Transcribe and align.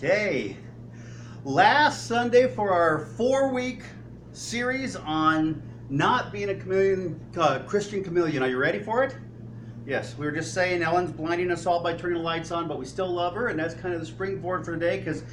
Okay. 0.00 0.56
Last 1.44 2.06
Sunday 2.06 2.46
for 2.46 2.70
our 2.70 3.00
four 3.16 3.52
week 3.52 3.82
series 4.30 4.94
on 4.94 5.60
not 5.90 6.30
being 6.30 6.50
a 6.50 6.54
chameleon, 6.54 7.20
uh, 7.36 7.64
Christian 7.66 8.04
chameleon. 8.04 8.44
Are 8.44 8.48
you 8.48 8.58
ready 8.58 8.78
for 8.78 9.02
it? 9.02 9.16
Yes, 9.84 10.16
we 10.16 10.24
were 10.24 10.30
just 10.30 10.54
saying 10.54 10.82
Ellen's 10.82 11.10
blinding 11.10 11.50
us 11.50 11.66
all 11.66 11.82
by 11.82 11.94
turning 11.94 12.18
the 12.18 12.22
lights 12.22 12.52
on, 12.52 12.68
but 12.68 12.78
we 12.78 12.84
still 12.84 13.12
love 13.12 13.34
her, 13.34 13.48
and 13.48 13.58
that's 13.58 13.74
kind 13.74 13.92
of 13.92 13.98
the 13.98 14.06
springboard 14.06 14.64
for 14.64 14.72
today 14.72 14.98
because 14.98 15.24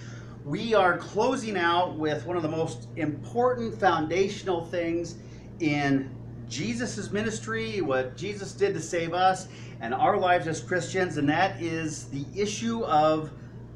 we 0.43 0.73
are 0.73 0.97
closing 0.97 1.57
out 1.57 1.95
with 1.95 2.25
one 2.25 2.35
of 2.35 2.41
the 2.41 2.49
most 2.49 2.87
important 2.95 3.79
foundational 3.79 4.65
things 4.65 5.17
in 5.59 6.09
Jesus' 6.49 7.11
ministry, 7.11 7.81
what 7.81 8.17
Jesus 8.17 8.51
did 8.53 8.73
to 8.73 8.81
save 8.81 9.13
us, 9.13 9.47
and 9.79 9.93
our 9.93 10.17
lives 10.17 10.47
as 10.47 10.59
Christians, 10.59 11.17
and 11.17 11.29
that 11.29 11.61
is 11.61 12.05
the 12.05 12.25
issue 12.35 12.83
of 12.85 13.29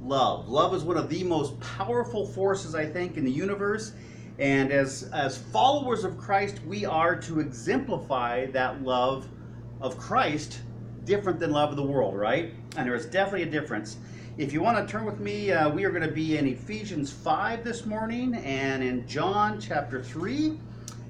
love. 0.04 0.48
Love 0.50 0.74
is 0.74 0.84
one 0.84 0.98
of 0.98 1.10
the 1.10 1.24
most 1.24 1.60
powerful 1.60 2.26
forces, 2.26 2.76
I 2.76 2.86
think, 2.86 3.18
in 3.18 3.26
the 3.26 3.32
universe. 3.32 3.94
And 4.38 4.72
as, 4.72 5.10
as 5.14 5.38
followers 5.38 6.04
of 6.04 6.18
Christ, 6.18 6.60
we 6.66 6.86
are 6.86 7.16
to 7.22 7.40
exemplify 7.40 8.46
that 8.48 8.82
love 8.84 9.28
of 9.82 9.98
Christ 9.98 10.62
different 11.04 11.40
than 11.40 11.52
love 11.52 11.72
of 11.72 11.76
the 11.76 11.84
world, 11.84 12.16
right? 12.16 12.54
And 12.78 12.88
there 12.88 12.96
is 12.96 13.06
definitely 13.06 13.44
a 13.44 13.52
difference. 13.52 13.98
If 14.38 14.54
you 14.54 14.62
want 14.62 14.78
to 14.78 14.90
turn 14.90 15.04
with 15.06 15.20
me, 15.20 15.52
uh, 15.52 15.70
we 15.70 15.84
are 15.84 15.90
going 15.90 16.08
to 16.08 16.14
be 16.14 16.38
in 16.38 16.48
Ephesians 16.48 17.12
5 17.12 17.64
this 17.64 17.86
morning 17.86 18.36
and 18.36 18.82
in 18.82 19.06
John 19.06 19.60
chapter 19.60 20.02
3. 20.02 20.58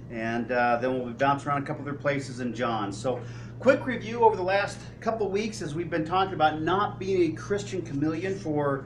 And 0.10 0.52
uh, 0.52 0.78
then 0.78 0.98
we'll 0.98 1.14
bounce 1.14 1.46
around 1.46 1.62
a 1.62 1.66
couple 1.66 1.84
other 1.84 1.94
places 1.94 2.40
in 2.40 2.56
John. 2.56 2.92
So, 2.92 3.22
quick 3.60 3.86
review 3.86 4.24
over 4.24 4.38
the 4.38 4.44
last 4.44 4.80
couple 5.02 5.30
weeks 5.30 5.62
as 5.62 5.76
we've 5.76 5.90
been 5.90 6.06
talking 6.06 6.34
about 6.34 6.62
not 6.62 6.98
being 6.98 7.34
a 7.34 7.36
Christian 7.36 7.82
chameleon 7.82 8.40
for 8.40 8.86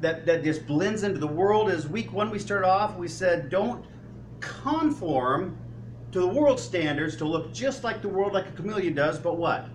that, 0.00 0.26
that 0.26 0.44
just 0.44 0.66
blends 0.66 1.04
into 1.04 1.18
the 1.18 1.26
world. 1.26 1.70
As 1.70 1.88
week 1.88 2.12
one 2.12 2.30
we 2.30 2.38
started 2.38 2.68
off, 2.68 2.96
we 2.96 3.08
said 3.08 3.48
don't 3.48 3.84
conform 4.40 5.56
to 6.10 6.20
the 6.20 6.28
world 6.28 6.60
standards 6.60 7.16
to 7.16 7.24
look 7.24 7.54
just 7.54 7.82
like 7.82 8.02
the 8.02 8.08
world 8.08 8.34
like 8.34 8.46
a 8.46 8.52
chameleon 8.52 8.94
does, 8.94 9.18
but 9.18 9.38
what? 9.38 9.68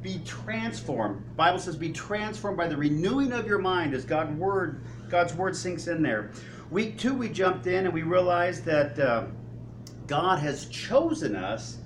Be 0.00 0.20
transformed. 0.24 1.22
The 1.28 1.34
Bible 1.34 1.58
says 1.58 1.76
be 1.76 1.92
transformed 1.92 2.56
by 2.56 2.66
the 2.66 2.76
renewing 2.76 3.32
of 3.32 3.46
your 3.46 3.58
mind 3.58 3.92
as 3.92 4.06
God's 4.06 4.38
word 4.38 4.80
God's 5.10 5.34
word 5.34 5.54
sinks 5.54 5.86
in 5.86 6.02
there. 6.02 6.30
Week 6.70 6.96
two 6.96 7.12
we 7.12 7.28
jumped 7.28 7.66
in 7.66 7.84
and 7.84 7.92
we 7.92 8.02
realized 8.02 8.64
that 8.64 8.98
uh, 8.98 9.26
God 10.06 10.38
has 10.38 10.66
chosen 10.66 11.36
us 11.36 11.78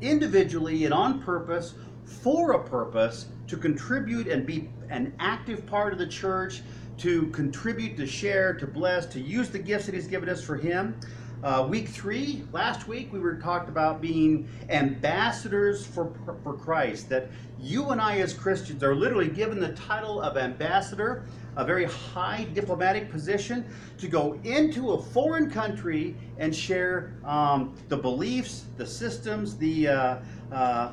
individually 0.00 0.84
and 0.84 0.94
on 0.94 1.22
purpose 1.22 1.74
for 2.04 2.52
a 2.52 2.62
purpose 2.62 3.26
to 3.48 3.56
contribute 3.56 4.28
and 4.28 4.46
be 4.46 4.70
an 4.90 5.14
active 5.18 5.66
part 5.66 5.92
of 5.92 5.98
the 5.98 6.06
church, 6.06 6.62
to 6.98 7.26
contribute, 7.28 7.96
to 7.96 8.06
share, 8.06 8.54
to 8.54 8.66
bless, 8.66 9.06
to 9.06 9.20
use 9.20 9.50
the 9.50 9.58
gifts 9.58 9.86
that 9.86 9.94
He's 9.94 10.06
given 10.06 10.28
us 10.28 10.42
for 10.42 10.56
Him. 10.56 10.98
Uh, 11.46 11.64
week 11.64 11.86
three, 11.86 12.42
last 12.50 12.88
week, 12.88 13.12
we 13.12 13.20
were 13.20 13.36
talked 13.36 13.68
about 13.68 14.00
being 14.00 14.48
ambassadors 14.68 15.86
for, 15.86 16.12
for 16.42 16.54
Christ. 16.54 17.08
That 17.08 17.28
you 17.60 17.90
and 17.90 18.00
I, 18.00 18.18
as 18.18 18.34
Christians, 18.34 18.82
are 18.82 18.96
literally 18.96 19.28
given 19.28 19.60
the 19.60 19.72
title 19.74 20.20
of 20.20 20.36
ambassador, 20.36 21.24
a 21.56 21.64
very 21.64 21.84
high 21.84 22.48
diplomatic 22.52 23.12
position, 23.12 23.64
to 23.98 24.08
go 24.08 24.40
into 24.42 24.94
a 24.94 25.00
foreign 25.00 25.48
country 25.48 26.16
and 26.38 26.52
share 26.52 27.14
um, 27.24 27.76
the 27.90 27.96
beliefs, 27.96 28.64
the 28.76 28.84
systems, 28.84 29.56
the 29.56 29.86
uh, 29.86 30.16
uh, 30.50 30.90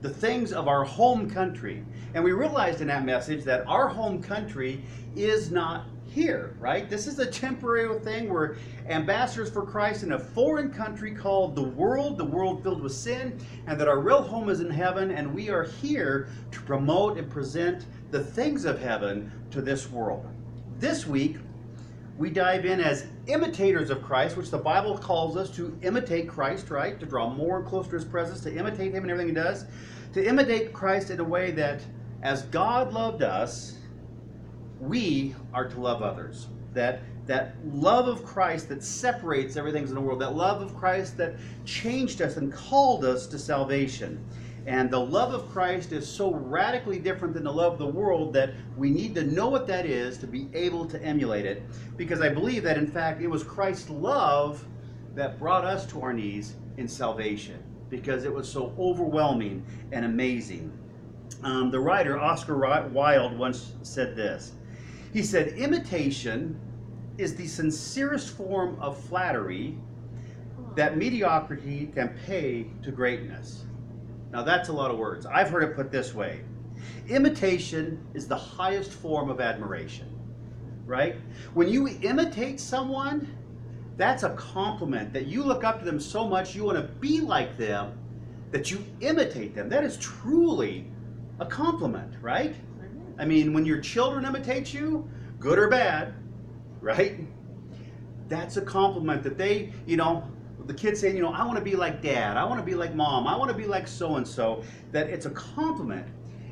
the 0.00 0.08
things 0.08 0.54
of 0.54 0.66
our 0.66 0.82
home 0.82 1.28
country. 1.28 1.84
And 2.14 2.24
we 2.24 2.32
realized 2.32 2.80
in 2.80 2.86
that 2.86 3.04
message 3.04 3.44
that 3.44 3.66
our 3.66 3.86
home 3.86 4.22
country 4.22 4.82
is 5.14 5.50
not 5.50 5.84
here, 6.10 6.56
right? 6.58 6.90
This 6.90 7.06
is 7.06 7.18
a 7.20 7.26
temporary 7.26 7.98
thing. 8.00 8.28
We're 8.28 8.56
ambassadors 8.88 9.48
for 9.48 9.64
Christ 9.64 10.02
in 10.02 10.12
a 10.12 10.18
foreign 10.18 10.70
country 10.70 11.14
called 11.14 11.54
the 11.54 11.62
world, 11.62 12.18
the 12.18 12.24
world 12.24 12.62
filled 12.64 12.82
with 12.82 12.92
sin, 12.92 13.38
and 13.66 13.80
that 13.80 13.86
our 13.86 14.00
real 14.00 14.22
home 14.22 14.48
is 14.48 14.60
in 14.60 14.70
heaven, 14.70 15.12
and 15.12 15.32
we 15.32 15.50
are 15.50 15.64
here 15.64 16.28
to 16.50 16.60
promote 16.62 17.16
and 17.16 17.30
present 17.30 17.86
the 18.10 18.22
things 18.22 18.64
of 18.64 18.80
heaven 18.80 19.30
to 19.52 19.62
this 19.62 19.88
world. 19.88 20.26
This 20.78 21.06
week, 21.06 21.36
we 22.18 22.28
dive 22.28 22.66
in 22.66 22.80
as 22.80 23.06
imitators 23.28 23.88
of 23.88 24.02
Christ, 24.02 24.36
which 24.36 24.50
the 24.50 24.58
Bible 24.58 24.98
calls 24.98 25.36
us 25.36 25.48
to 25.56 25.78
imitate 25.82 26.28
Christ, 26.28 26.70
right? 26.70 26.98
To 26.98 27.06
draw 27.06 27.30
more 27.30 27.60
and 27.60 27.66
closer 27.66 27.90
to 27.90 27.96
his 27.96 28.04
presence, 28.04 28.40
to 28.40 28.54
imitate 28.54 28.92
him 28.92 29.04
in 29.04 29.10
everything 29.10 29.28
he 29.28 29.34
does, 29.34 29.64
to 30.12 30.26
imitate 30.26 30.72
Christ 30.72 31.10
in 31.10 31.20
a 31.20 31.24
way 31.24 31.52
that 31.52 31.80
as 32.22 32.42
God 32.42 32.92
loved 32.92 33.22
us, 33.22 33.76
we 34.80 35.34
are 35.52 35.68
to 35.68 35.80
love 35.80 36.02
others. 36.02 36.48
That 36.72 37.00
that 37.26 37.54
love 37.64 38.08
of 38.08 38.24
Christ 38.24 38.68
that 38.70 38.82
separates 38.82 39.56
everything 39.56 39.86
in 39.86 39.94
the 39.94 40.00
world, 40.00 40.20
that 40.20 40.34
love 40.34 40.62
of 40.62 40.74
Christ 40.74 41.16
that 41.18 41.36
changed 41.64 42.20
us 42.22 42.36
and 42.36 42.52
called 42.52 43.04
us 43.04 43.26
to 43.28 43.38
salvation. 43.38 44.24
And 44.66 44.90
the 44.90 44.98
love 44.98 45.32
of 45.32 45.48
Christ 45.50 45.92
is 45.92 46.08
so 46.08 46.34
radically 46.34 46.98
different 46.98 47.34
than 47.34 47.44
the 47.44 47.52
love 47.52 47.74
of 47.74 47.78
the 47.78 47.86
world 47.86 48.32
that 48.34 48.50
we 48.76 48.90
need 48.90 49.14
to 49.14 49.22
know 49.22 49.48
what 49.48 49.66
that 49.68 49.86
is 49.86 50.18
to 50.18 50.26
be 50.26 50.48
able 50.54 50.84
to 50.86 51.02
emulate 51.02 51.46
it. 51.46 51.62
Because 51.96 52.20
I 52.20 52.28
believe 52.28 52.62
that, 52.64 52.76
in 52.76 52.86
fact, 52.86 53.22
it 53.22 53.28
was 53.28 53.42
Christ's 53.44 53.90
love 53.90 54.64
that 55.14 55.38
brought 55.38 55.64
us 55.64 55.86
to 55.86 56.02
our 56.02 56.12
knees 56.12 56.54
in 56.76 56.88
salvation, 56.88 57.62
because 57.88 58.24
it 58.24 58.32
was 58.32 58.50
so 58.50 58.74
overwhelming 58.78 59.64
and 59.92 60.04
amazing. 60.04 60.72
Um, 61.42 61.70
the 61.70 61.80
writer 61.80 62.18
Oscar 62.18 62.58
Wilde 62.88 63.38
once 63.38 63.72
said 63.82 64.14
this 64.14 64.52
He 65.12 65.22
said, 65.22 65.48
Imitation 65.58 66.58
is 67.18 67.34
the 67.34 67.46
sincerest 67.46 68.30
form 68.36 68.78
of 68.80 68.98
flattery 68.98 69.76
that 70.76 70.96
mediocrity 70.96 71.90
can 71.94 72.16
pay 72.26 72.66
to 72.82 72.90
greatness. 72.90 73.64
Now, 74.32 74.42
that's 74.42 74.68
a 74.68 74.72
lot 74.72 74.90
of 74.90 74.98
words. 74.98 75.26
I've 75.26 75.50
heard 75.50 75.64
it 75.64 75.74
put 75.74 75.90
this 75.90 76.14
way 76.14 76.40
imitation 77.08 78.06
is 78.14 78.28
the 78.28 78.36
highest 78.36 78.92
form 78.92 79.28
of 79.30 79.40
admiration, 79.40 80.06
right? 80.86 81.16
When 81.54 81.68
you 81.68 81.88
imitate 82.02 82.60
someone, 82.60 83.36
that's 83.96 84.22
a 84.22 84.30
compliment 84.30 85.12
that 85.12 85.26
you 85.26 85.42
look 85.42 85.64
up 85.64 85.80
to 85.80 85.84
them 85.84 86.00
so 86.00 86.26
much 86.26 86.54
you 86.54 86.64
want 86.64 86.78
to 86.78 86.84
be 86.84 87.20
like 87.20 87.58
them 87.58 87.98
that 88.50 88.70
you 88.70 88.84
imitate 89.00 89.54
them. 89.54 89.68
That 89.68 89.84
is 89.84 89.96
truly 89.98 90.86
a 91.38 91.46
compliment, 91.46 92.14
right? 92.20 92.54
I 93.20 93.26
mean, 93.26 93.52
when 93.52 93.66
your 93.66 93.80
children 93.80 94.24
imitate 94.24 94.72
you, 94.72 95.06
good 95.38 95.58
or 95.58 95.68
bad, 95.68 96.14
right? 96.80 97.20
That's 98.28 98.56
a 98.56 98.62
compliment 98.62 99.22
that 99.24 99.36
they, 99.36 99.74
you 99.86 99.98
know, 99.98 100.26
the 100.64 100.72
kids 100.72 101.00
saying, 101.00 101.16
you 101.16 101.22
know, 101.22 101.32
I 101.32 101.44
want 101.44 101.58
to 101.58 101.64
be 101.64 101.76
like 101.76 102.00
dad, 102.00 102.38
I 102.38 102.44
want 102.44 102.60
to 102.60 102.64
be 102.64 102.74
like 102.74 102.94
mom, 102.94 103.26
I 103.26 103.36
want 103.36 103.50
to 103.50 103.56
be 103.56 103.66
like 103.66 103.86
so 103.86 104.16
and 104.16 104.26
so, 104.26 104.62
that 104.92 105.10
it's 105.10 105.26
a 105.26 105.30
compliment. 105.30 106.06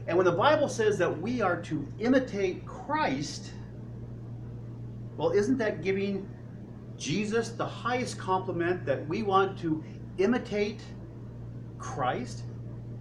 And 0.06 0.17
when 0.19 0.27
the 0.27 0.33
Bible 0.33 0.69
says 0.69 0.99
that 0.99 1.21
we 1.23 1.41
are 1.41 1.61
to 1.62 1.89
imitate 2.01 2.67
Christ, 2.67 3.53
well, 5.17 5.31
isn't 5.31 5.56
that 5.56 5.83
giving 5.83 6.29
Jesus 6.99 7.50
the 7.50 7.67
highest 7.67 8.19
compliment 8.19 8.85
that 8.85 9.09
we 9.09 9.23
want 9.23 9.59
to 9.61 9.83
imitate 10.19 10.83
Christ 11.79 12.43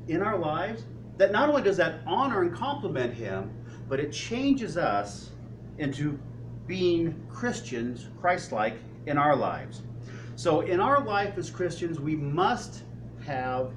in 0.08 0.22
our 0.22 0.38
lives? 0.38 0.86
That 1.18 1.32
not 1.32 1.50
only 1.50 1.64
does 1.64 1.78
that 1.78 2.00
honor 2.06 2.44
and 2.44 2.56
compliment 2.56 3.14
him, 3.14 3.57
but 3.88 4.00
it 4.00 4.12
changes 4.12 4.78
us 4.78 5.32
into 5.78 6.20
being 6.66 7.26
Christians, 7.30 8.08
Christ 8.20 8.52
like, 8.52 8.78
in 9.06 9.18
our 9.18 9.36
lives. 9.36 9.82
So, 10.36 10.62
in 10.62 10.80
our 10.80 11.04
life 11.04 11.38
as 11.38 11.50
Christians, 11.50 12.00
we 12.00 12.16
must 12.16 12.84
have 13.26 13.72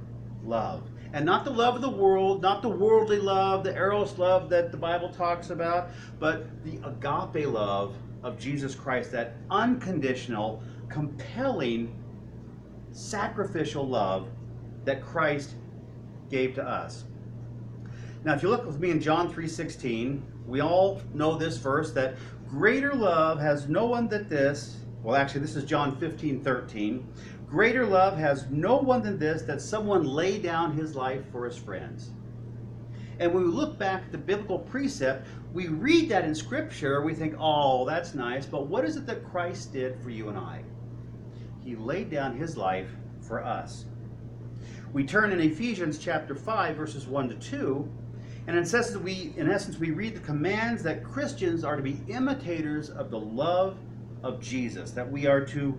love. 0.44 0.82
And 1.12 1.24
not 1.24 1.44
the 1.44 1.50
love 1.50 1.74
of 1.74 1.82
the 1.82 1.90
world, 1.90 2.42
not 2.42 2.62
the 2.62 2.68
worldly 2.68 3.18
love, 3.18 3.64
the 3.64 3.74
eros 3.74 4.18
love 4.18 4.48
that 4.50 4.70
the 4.70 4.76
Bible 4.76 5.08
talks 5.08 5.50
about, 5.50 5.90
but 6.18 6.46
the 6.64 6.78
agape 6.86 7.48
love 7.48 7.96
of 8.22 8.38
Jesus 8.38 8.74
Christ, 8.74 9.10
that 9.12 9.36
unconditional, 9.50 10.62
compelling, 10.88 11.94
sacrificial 12.92 13.86
love 13.86 14.28
that 14.84 15.02
Christ 15.02 15.54
gave 16.28 16.54
to 16.54 16.62
us. 16.62 17.04
Now, 18.24 18.34
if 18.34 18.42
you 18.42 18.50
look 18.50 18.66
with 18.66 18.78
me 18.78 18.90
in 18.90 19.00
John 19.00 19.32
3:16, 19.32 20.22
we 20.46 20.60
all 20.60 21.00
know 21.14 21.36
this 21.38 21.56
verse 21.56 21.92
that 21.92 22.16
greater 22.48 22.94
love 22.94 23.40
has 23.40 23.68
no 23.68 23.86
one 23.86 24.08
than 24.08 24.28
this, 24.28 24.80
well, 25.02 25.16
actually, 25.16 25.40
this 25.40 25.56
is 25.56 25.64
John 25.64 25.96
15, 25.96 26.40
13. 26.42 27.06
Greater 27.48 27.86
love 27.86 28.18
has 28.18 28.46
no 28.50 28.76
one 28.76 29.02
than 29.02 29.18
this, 29.18 29.42
that 29.42 29.62
someone 29.62 30.04
lay 30.04 30.38
down 30.38 30.72
his 30.72 30.94
life 30.94 31.22
for 31.32 31.46
his 31.46 31.56
friends. 31.56 32.10
And 33.18 33.32
when 33.32 33.44
we 33.44 33.50
look 33.50 33.78
back 33.78 34.02
at 34.04 34.12
the 34.12 34.18
biblical 34.18 34.58
precept, 34.58 35.26
we 35.52 35.68
read 35.68 36.10
that 36.10 36.24
in 36.24 36.34
Scripture, 36.34 37.02
we 37.02 37.14
think, 37.14 37.34
oh, 37.38 37.86
that's 37.86 38.14
nice, 38.14 38.46
but 38.46 38.66
what 38.66 38.84
is 38.84 38.96
it 38.96 39.06
that 39.06 39.24
Christ 39.24 39.72
did 39.72 39.98
for 40.00 40.10
you 40.10 40.28
and 40.28 40.38
I? 40.38 40.62
He 41.64 41.76
laid 41.76 42.10
down 42.10 42.36
his 42.36 42.56
life 42.56 42.90
for 43.20 43.42
us. 43.42 43.86
We 44.92 45.04
turn 45.04 45.32
in 45.32 45.40
Ephesians 45.40 45.98
chapter 45.98 46.34
5, 46.34 46.76
verses 46.76 47.06
1 47.06 47.28
to 47.30 47.34
2, 47.36 47.88
And 48.46 48.56
in 48.56 48.62
essence, 48.62 48.96
we, 48.96 49.32
in 49.36 49.50
essence, 49.50 49.78
we 49.78 49.90
read 49.90 50.16
the 50.16 50.20
commands 50.20 50.82
that 50.82 51.04
Christians 51.04 51.64
are 51.64 51.76
to 51.76 51.82
be 51.82 51.98
imitators 52.08 52.90
of 52.90 53.10
the 53.10 53.18
love 53.18 53.76
of 54.22 54.40
Jesus, 54.40 54.90
that 54.92 55.10
we 55.10 55.26
are 55.26 55.44
to 55.46 55.78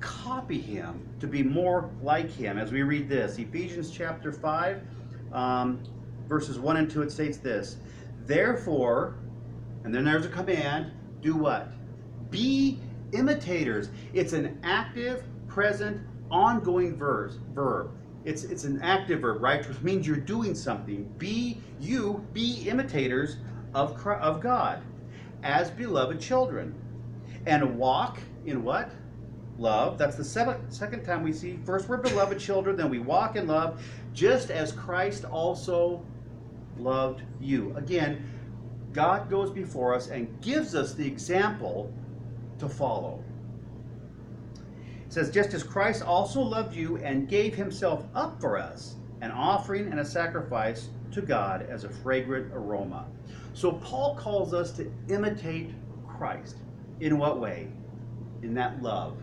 copy 0.00 0.60
him, 0.60 1.08
to 1.20 1.26
be 1.26 1.42
more 1.42 1.90
like 2.02 2.30
him. 2.30 2.58
As 2.58 2.72
we 2.72 2.82
read 2.82 3.08
this, 3.08 3.38
Ephesians 3.38 3.90
chapter 3.90 4.30
5, 4.30 4.82
um, 5.32 5.82
verses 6.28 6.58
1 6.58 6.76
and 6.76 6.90
2, 6.90 7.02
it 7.02 7.10
states 7.10 7.38
this 7.38 7.76
Therefore, 8.26 9.16
and 9.84 9.94
then 9.94 10.04
there's 10.04 10.26
a 10.26 10.30
command, 10.30 10.92
do 11.22 11.34
what? 11.34 11.68
Be 12.30 12.78
imitators. 13.12 13.88
It's 14.12 14.32
an 14.32 14.58
active, 14.62 15.24
present, 15.48 16.00
ongoing 16.30 16.96
verse, 16.96 17.38
verb. 17.54 17.90
It's, 18.26 18.42
it's 18.42 18.64
an 18.64 18.82
active 18.82 19.20
verb, 19.20 19.40
right? 19.40 19.66
Which 19.66 19.80
means 19.82 20.06
you're 20.06 20.16
doing 20.16 20.54
something. 20.56 21.04
Be 21.16 21.58
you, 21.80 22.26
be 22.32 22.68
imitators 22.68 23.36
of, 23.72 24.04
of 24.04 24.40
God 24.40 24.82
as 25.44 25.70
beloved 25.70 26.20
children. 26.20 26.74
And 27.46 27.78
walk 27.78 28.18
in 28.44 28.64
what? 28.64 28.90
Love. 29.58 29.96
That's 29.96 30.16
the 30.16 30.24
second, 30.24 30.70
second 30.70 31.04
time 31.04 31.22
we 31.22 31.32
see. 31.32 31.60
First, 31.64 31.88
we're 31.88 31.98
beloved 31.98 32.40
children, 32.40 32.76
then 32.76 32.90
we 32.90 32.98
walk 32.98 33.36
in 33.36 33.46
love, 33.46 33.80
just 34.12 34.50
as 34.50 34.72
Christ 34.72 35.24
also 35.24 36.04
loved 36.78 37.22
you. 37.40 37.74
Again, 37.76 38.28
God 38.92 39.30
goes 39.30 39.50
before 39.50 39.94
us 39.94 40.08
and 40.08 40.40
gives 40.40 40.74
us 40.74 40.94
the 40.94 41.06
example 41.06 41.92
to 42.58 42.68
follow. 42.68 43.22
Says, 45.16 45.30
just 45.30 45.54
as 45.54 45.62
Christ 45.62 46.02
also 46.02 46.42
loved 46.42 46.76
you 46.76 46.98
and 46.98 47.26
gave 47.26 47.54
himself 47.54 48.04
up 48.14 48.38
for 48.38 48.58
us, 48.58 48.96
an 49.22 49.30
offering 49.30 49.90
and 49.90 49.98
a 49.98 50.04
sacrifice 50.04 50.90
to 51.10 51.22
God 51.22 51.66
as 51.70 51.84
a 51.84 51.88
fragrant 51.88 52.52
aroma. 52.52 53.06
So 53.54 53.72
Paul 53.72 54.14
calls 54.16 54.52
us 54.52 54.72
to 54.72 54.92
imitate 55.08 55.70
Christ. 56.06 56.58
In 57.00 57.16
what 57.16 57.40
way? 57.40 57.68
In 58.42 58.52
that 58.56 58.82
love. 58.82 59.16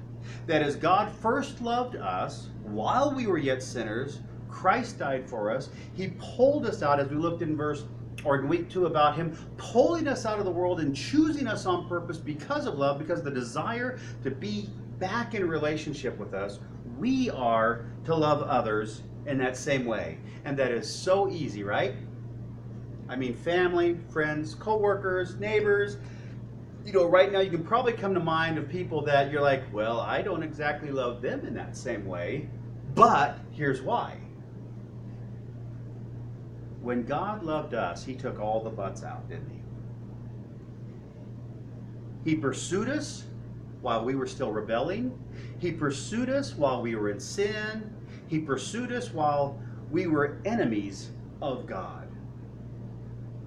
That 0.47 0.63
as 0.63 0.75
God 0.75 1.11
first 1.11 1.61
loved 1.61 1.95
us 1.95 2.49
while 2.63 3.13
we 3.13 3.27
were 3.27 3.37
yet 3.37 3.61
sinners, 3.61 4.19
Christ 4.49 4.97
died 4.97 5.29
for 5.29 5.51
us. 5.51 5.69
He 5.93 6.15
pulled 6.17 6.65
us 6.65 6.81
out, 6.81 6.99
as 6.99 7.07
we 7.09 7.17
looked 7.17 7.43
in 7.43 7.55
verse 7.55 7.85
or 8.25 8.39
in 8.39 8.47
week 8.47 8.67
two 8.67 8.87
about 8.87 9.15
him 9.15 9.37
pulling 9.57 10.07
us 10.07 10.25
out 10.25 10.39
of 10.39 10.45
the 10.45 10.51
world 10.51 10.79
and 10.79 10.95
choosing 10.95 11.45
us 11.45 11.67
on 11.67 11.87
purpose 11.87 12.17
because 12.17 12.65
of 12.65 12.79
love, 12.79 12.97
because 12.97 13.21
the 13.21 13.29
desire 13.29 13.99
to 14.23 14.31
be 14.31 14.69
back 15.03 15.35
in 15.35 15.45
relationship 15.49 16.17
with 16.17 16.33
us, 16.33 16.59
we 16.97 17.29
are 17.31 17.87
to 18.05 18.15
love 18.15 18.41
others 18.43 19.01
in 19.25 19.37
that 19.37 19.57
same 19.57 19.83
way. 19.83 20.17
And 20.45 20.57
that 20.57 20.71
is 20.71 20.89
so 20.89 21.29
easy, 21.29 21.61
right? 21.61 21.95
I 23.09 23.17
mean, 23.17 23.35
family, 23.35 23.99
friends, 24.13 24.55
co-workers, 24.55 25.35
neighbors. 25.35 25.97
You 26.85 26.93
know, 26.93 27.05
right 27.05 27.33
now 27.33 27.41
you 27.41 27.51
can 27.51 27.65
probably 27.65 27.91
come 27.91 28.13
to 28.13 28.21
mind 28.21 28.57
of 28.57 28.69
people 28.69 29.01
that 29.03 29.29
you're 29.29 29.41
like, 29.41 29.63
well, 29.73 29.99
I 29.99 30.21
don't 30.21 30.41
exactly 30.41 30.89
love 30.89 31.21
them 31.21 31.45
in 31.45 31.53
that 31.55 31.75
same 31.75 32.05
way, 32.05 32.47
but 32.95 33.39
here's 33.51 33.81
why. 33.81 34.15
When 36.81 37.03
God 37.03 37.43
loved 37.43 37.73
us, 37.73 38.05
He 38.05 38.15
took 38.15 38.39
all 38.39 38.63
the 38.63 38.69
butts 38.69 39.03
out, 39.03 39.27
didn't 39.27 39.49
He? 42.23 42.31
He 42.31 42.37
pursued 42.37 42.87
us 42.87 43.25
while 43.83 44.03
we 44.03 44.15
were 44.15 44.25
still 44.25 44.51
rebelling. 44.51 45.13
He 45.59 45.71
pursued 45.71 46.29
us 46.29 46.55
while 46.55 46.81
we 46.81 46.95
were 46.95 47.09
in 47.09 47.19
sin. 47.19 47.93
He 48.27 48.39
pursued 48.39 48.93
us 48.93 49.11
while 49.11 49.61
we 49.91 50.07
were 50.07 50.39
enemies 50.45 51.11
of 51.41 51.67
God. 51.67 52.07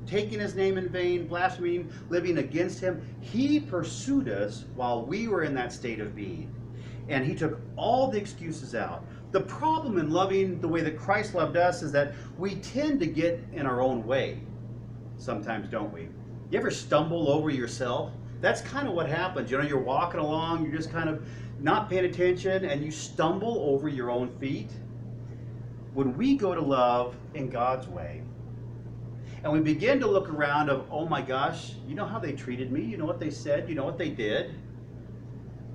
Taking 0.06 0.38
his 0.38 0.54
name 0.54 0.76
in 0.76 0.90
vain, 0.90 1.26
blaspheming, 1.26 1.90
living 2.10 2.38
against 2.38 2.80
him, 2.80 3.02
he 3.20 3.58
pursued 3.58 4.28
us 4.28 4.66
while 4.76 5.04
we 5.04 5.26
were 5.26 5.42
in 5.42 5.54
that 5.54 5.72
state 5.72 6.00
of 6.00 6.14
being. 6.14 6.54
And 7.08 7.24
he 7.24 7.34
took 7.34 7.58
all 7.74 8.08
the 8.10 8.18
excuses 8.18 8.74
out. 8.74 9.04
The 9.32 9.40
problem 9.40 9.98
in 9.98 10.10
loving 10.10 10.60
the 10.60 10.68
way 10.68 10.82
that 10.82 10.98
Christ 10.98 11.34
loved 11.34 11.56
us 11.56 11.82
is 11.82 11.92
that 11.92 12.12
we 12.38 12.56
tend 12.56 13.00
to 13.00 13.06
get 13.06 13.42
in 13.54 13.66
our 13.66 13.80
own 13.80 14.06
way. 14.06 14.40
Sometimes, 15.16 15.68
don't 15.68 15.92
we? 15.92 16.08
You 16.50 16.58
ever 16.58 16.70
stumble 16.70 17.30
over 17.30 17.48
yourself? 17.48 18.12
That's 18.40 18.60
kind 18.60 18.86
of 18.86 18.94
what 18.94 19.08
happens. 19.08 19.50
You 19.50 19.58
know, 19.58 19.64
you're 19.64 19.78
walking 19.78 20.20
along, 20.20 20.64
you're 20.64 20.76
just 20.76 20.90
kind 20.90 21.08
of 21.08 21.26
not 21.60 21.88
paying 21.88 22.04
attention, 22.04 22.64
and 22.64 22.84
you 22.84 22.90
stumble 22.90 23.58
over 23.70 23.88
your 23.88 24.10
own 24.10 24.36
feet. 24.38 24.70
When 25.94 26.16
we 26.16 26.36
go 26.36 26.54
to 26.54 26.60
love 26.60 27.16
in 27.34 27.48
God's 27.48 27.88
way, 27.88 28.22
and 29.42 29.52
we 29.52 29.60
begin 29.60 30.00
to 30.00 30.06
look 30.06 30.28
around 30.28 30.68
of, 30.68 30.86
oh 30.90 31.06
my 31.06 31.22
gosh, 31.22 31.74
you 31.86 31.94
know 31.94 32.04
how 32.04 32.18
they 32.18 32.32
treated 32.32 32.72
me? 32.72 32.82
You 32.82 32.96
know 32.96 33.04
what 33.04 33.20
they 33.20 33.30
said? 33.30 33.68
You 33.68 33.74
know 33.74 33.84
what 33.84 33.96
they 33.96 34.10
did? 34.10 34.54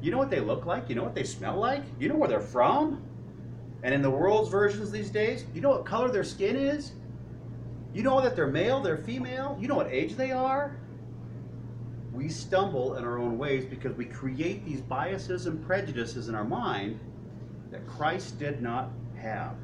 You 0.02 0.12
know 0.12 0.18
what 0.18 0.30
they 0.30 0.40
look 0.40 0.66
like? 0.66 0.90
You 0.90 0.96
know 0.96 1.04
what 1.04 1.16
they 1.16 1.24
smell 1.24 1.58
like? 1.58 1.84
You 2.00 2.10
know 2.10 2.16
where 2.16 2.28
they're 2.28 2.42
from? 2.42 3.02
And 3.84 3.94
in 3.94 4.02
the 4.02 4.10
world's 4.10 4.50
versions 4.50 4.92
these 4.92 5.10
days, 5.10 5.46
you 5.54 5.62
know 5.62 5.69
what 5.69 5.86
color 5.86 6.12
their 6.12 6.24
skin 6.24 6.56
is? 6.56 6.92
You 7.94 8.04
know 8.04 8.22
that 8.22 8.36
they're 8.36 8.48
male, 8.48 8.81
they're 8.81 8.98
female? 8.98 9.58
You 9.60 9.68
know 9.68 9.75
what 9.75 9.88
age 9.88 10.16
they 10.16 10.31
are? 10.31 10.75
We 12.21 12.29
stumble 12.29 12.97
in 12.97 13.03
our 13.03 13.18
own 13.18 13.39
ways 13.39 13.65
because 13.65 13.97
we 13.97 14.06
create 14.06 14.63
these 14.63 14.79
biases 14.79 15.47
and 15.47 15.65
prejudices 15.65 16.29
in 16.29 16.35
our 16.35 16.44
mind 16.44 17.00
that 17.71 17.88
Christ 17.88 18.38
did 18.38 18.62
not 18.62 18.91
have. 19.15 19.56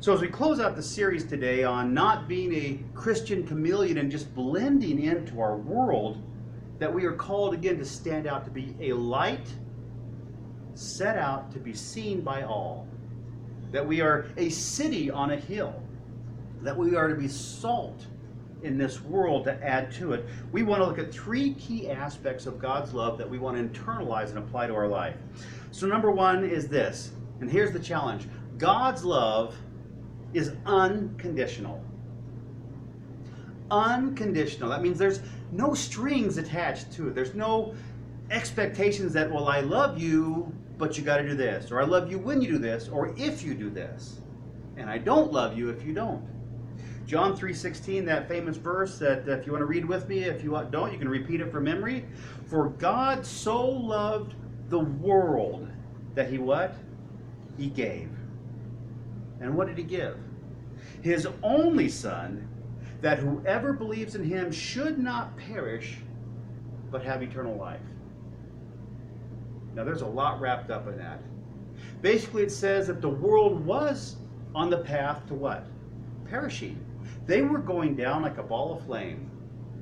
So, 0.00 0.12
as 0.12 0.20
we 0.20 0.26
close 0.26 0.58
out 0.58 0.74
the 0.74 0.82
series 0.82 1.24
today 1.24 1.62
on 1.62 1.94
not 1.94 2.26
being 2.26 2.52
a 2.52 2.80
Christian 2.98 3.46
chameleon 3.46 3.98
and 3.98 4.10
just 4.10 4.34
blending 4.34 5.04
into 5.04 5.40
our 5.40 5.56
world, 5.56 6.20
that 6.80 6.92
we 6.92 7.04
are 7.04 7.12
called 7.12 7.54
again 7.54 7.78
to 7.78 7.84
stand 7.84 8.26
out 8.26 8.44
to 8.44 8.50
be 8.50 8.74
a 8.80 8.92
light 8.92 9.46
set 10.74 11.16
out 11.16 11.52
to 11.52 11.60
be 11.60 11.72
seen 11.72 12.22
by 12.22 12.42
all 12.42 12.88
that 13.70 13.86
we 13.86 14.00
are 14.00 14.26
a 14.36 14.48
city 14.48 15.12
on 15.12 15.30
a 15.30 15.36
hill, 15.36 15.80
that 16.62 16.76
we 16.76 16.96
are 16.96 17.06
to 17.06 17.14
be 17.14 17.28
salt 17.28 18.04
in 18.64 18.78
this 18.78 19.00
world 19.02 19.44
to 19.44 19.62
add 19.62 19.92
to 19.92 20.12
it. 20.12 20.24
We 20.50 20.62
want 20.62 20.82
to 20.82 20.86
look 20.86 20.98
at 20.98 21.12
three 21.12 21.54
key 21.54 21.90
aspects 21.90 22.46
of 22.46 22.58
God's 22.58 22.92
love 22.92 23.18
that 23.18 23.28
we 23.28 23.38
want 23.38 23.56
to 23.56 23.80
internalize 23.80 24.30
and 24.30 24.38
apply 24.38 24.66
to 24.66 24.74
our 24.74 24.88
life. 24.88 25.16
So, 25.70 25.86
number 25.86 26.10
one 26.10 26.44
is 26.44 26.68
this, 26.68 27.12
and 27.40 27.50
here's 27.50 27.72
the 27.72 27.78
challenge 27.78 28.26
God's 28.58 29.04
love 29.04 29.54
is 30.32 30.52
unconditional. 30.66 31.82
Unconditional. 33.70 34.70
That 34.70 34.82
means 34.82 34.98
there's 34.98 35.20
no 35.52 35.74
strings 35.74 36.38
attached 36.38 36.92
to 36.92 37.08
it. 37.08 37.14
There's 37.14 37.34
no 37.34 37.74
expectations 38.30 39.12
that, 39.12 39.30
well, 39.30 39.48
I 39.48 39.60
love 39.60 39.98
you, 39.98 40.52
but 40.78 40.98
you 40.98 41.04
got 41.04 41.18
to 41.18 41.28
do 41.28 41.34
this, 41.34 41.70
or 41.70 41.80
I 41.80 41.84
love 41.84 42.10
you 42.10 42.18
when 42.18 42.40
you 42.40 42.48
do 42.48 42.58
this, 42.58 42.88
or 42.88 43.14
if 43.16 43.42
you 43.42 43.54
do 43.54 43.70
this, 43.70 44.20
and 44.76 44.90
I 44.90 44.98
don't 44.98 45.32
love 45.32 45.56
you 45.56 45.70
if 45.70 45.84
you 45.84 45.92
don't. 45.92 46.24
John 47.06 47.36
3:16, 47.36 48.06
that 48.06 48.28
famous 48.28 48.56
verse 48.56 48.98
that 48.98 49.28
if 49.28 49.46
you 49.46 49.52
want 49.52 49.62
to 49.62 49.66
read 49.66 49.84
with 49.84 50.08
me, 50.08 50.20
if 50.20 50.42
you 50.42 50.58
don't, 50.70 50.92
you 50.92 50.98
can 50.98 51.08
repeat 51.08 51.40
it 51.40 51.50
from 51.50 51.64
memory. 51.64 52.06
For 52.46 52.70
God 52.70 53.26
so 53.26 53.64
loved 53.64 54.34
the 54.68 54.80
world 54.80 55.68
that 56.14 56.30
he 56.30 56.38
what? 56.38 56.76
He 57.58 57.68
gave. 57.68 58.08
And 59.40 59.54
what 59.54 59.66
did 59.66 59.76
he 59.76 59.84
give? 59.84 60.16
His 61.02 61.28
only 61.42 61.88
son 61.88 62.48
that 63.02 63.18
whoever 63.18 63.74
believes 63.74 64.14
in 64.14 64.24
him 64.24 64.50
should 64.50 64.98
not 64.98 65.36
perish 65.36 65.98
but 66.90 67.04
have 67.04 67.22
eternal 67.22 67.56
life. 67.56 67.80
Now, 69.74 69.84
there's 69.84 70.02
a 70.02 70.06
lot 70.06 70.40
wrapped 70.40 70.70
up 70.70 70.86
in 70.86 70.96
that. 70.98 71.20
Basically, 72.00 72.44
it 72.44 72.52
says 72.52 72.86
that 72.86 73.00
the 73.00 73.08
world 73.08 73.64
was 73.66 74.16
on 74.54 74.70
the 74.70 74.78
path 74.78 75.26
to 75.26 75.34
what? 75.34 75.66
Perishing. 76.24 76.78
They 77.26 77.42
were 77.42 77.58
going 77.58 77.96
down 77.96 78.22
like 78.22 78.38
a 78.38 78.42
ball 78.42 78.76
of 78.76 78.84
flame. 78.84 79.30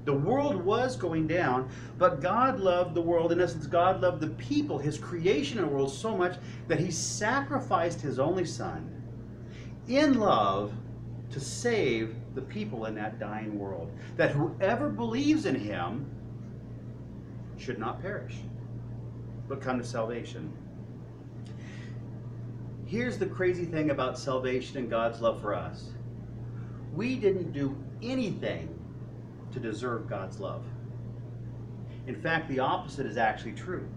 The 0.04 0.12
world 0.12 0.56
was 0.56 0.96
going 0.96 1.28
down, 1.28 1.70
but 1.96 2.20
God 2.20 2.58
loved 2.58 2.94
the 2.94 3.00
world. 3.00 3.30
In 3.30 3.40
essence, 3.40 3.66
God 3.66 4.00
loved 4.00 4.20
the 4.20 4.28
people, 4.28 4.78
His 4.78 4.99
creation 4.99 5.58
the 5.58 5.66
world, 5.66 5.92
so 5.92 6.16
much 6.16 6.38
that 6.66 6.80
He 6.80 6.90
sacrificed 6.90 8.00
His 8.00 8.18
only 8.18 8.44
Son 8.44 8.90
in 9.88 10.18
love 10.18 10.72
to 11.30 11.40
save 11.40 12.14
the 12.34 12.42
people 12.42 12.87
in 12.87 12.94
that 12.96 13.18
dying 13.20 13.58
world. 13.58 13.92
That 14.16 14.32
whoever 14.32 14.88
believes 14.88 15.46
in 15.46 15.54
Him 15.54 16.06
should 17.56 17.78
not 17.78 18.02
perish 18.02 18.34
but 19.49 19.61
come 19.61 19.78
to 19.78 19.84
salvation. 19.84 20.50
Here's 22.87 23.18
the 23.18 23.26
crazy 23.26 23.64
thing 23.64 23.90
about 23.90 24.18
salvation 24.18 24.78
and 24.78 24.90
God's 24.90 25.20
love 25.20 25.40
for 25.40 25.54
us 25.54 25.90
we 26.94 27.16
didn't 27.16 27.52
do 27.52 27.76
anything 28.02 28.68
to 29.52 29.61
deserve 29.61 30.08
God's 30.08 30.40
love. 30.40 30.64
In 32.06 32.14
fact, 32.14 32.49
the 32.49 32.58
opposite 32.58 33.06
is 33.06 33.16
actually 33.16 33.52
true. 33.52 33.88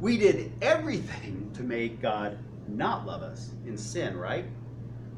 We 0.00 0.16
did 0.16 0.52
everything 0.62 1.50
to 1.54 1.62
make 1.62 2.00
God 2.00 2.38
not 2.68 3.06
love 3.06 3.22
us 3.22 3.50
in 3.66 3.76
sin, 3.76 4.16
right? 4.16 4.46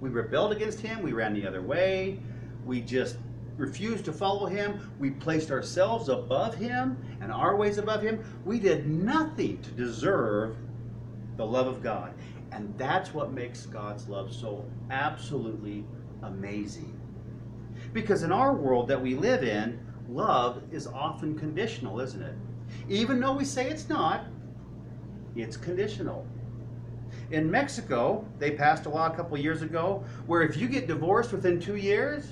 We 0.01 0.11
rebelled 0.11 0.53
against 0.53 0.81
Him, 0.81 1.03
we 1.03 1.13
ran 1.13 1.35
the 1.35 1.47
other 1.47 1.63
way, 1.63 2.21
we 2.65 2.81
just 2.81 3.17
refused 3.59 4.05
to 4.07 4.13
follow 4.13 4.47
him. 4.47 4.93
We 4.99 5.11
placed 5.11 5.51
ourselves 5.51 6.09
above 6.09 6.55
him 6.55 6.97
and 7.21 7.31
our 7.31 7.57
ways 7.57 7.77
above 7.77 8.01
him. 8.01 8.25
We 8.45 8.59
did 8.59 8.89
nothing 8.89 9.61
to 9.63 9.71
deserve 9.73 10.57
the 11.37 11.45
love 11.45 11.67
of 11.67 11.83
God. 11.83 12.15
And 12.53 12.73
that's 12.79 13.13
what 13.13 13.33
makes 13.33 13.67
God's 13.67 14.09
love 14.09 14.33
so 14.33 14.65
absolutely 14.91 15.85
amazing. 16.23 16.98
Because 18.01 18.23
in 18.23 18.31
our 18.31 18.55
world 18.55 18.87
that 18.87 19.03
we 19.03 19.17
live 19.17 19.43
in, 19.43 19.77
love 20.09 20.63
is 20.71 20.87
often 20.87 21.37
conditional, 21.37 21.99
isn't 21.99 22.23
it? 22.23 22.35
Even 22.89 23.19
though 23.19 23.33
we 23.33 23.45
say 23.45 23.69
it's 23.69 23.89
not, 23.89 24.27
it's 25.35 25.57
conditional. 25.57 26.25
In 27.33 27.51
Mexico, 27.51 28.25
they 28.39 28.53
passed 28.53 28.87
a 28.87 28.89
law 28.89 29.09
a 29.09 29.17
couple 29.17 29.37
years 29.37 29.63
ago 29.63 30.05
where 30.29 30.43
if 30.43 30.57
you 30.57 30.69
get 30.69 30.87
divorced 30.87 31.33
within 31.33 31.59
two 31.59 31.75
years, 31.75 32.29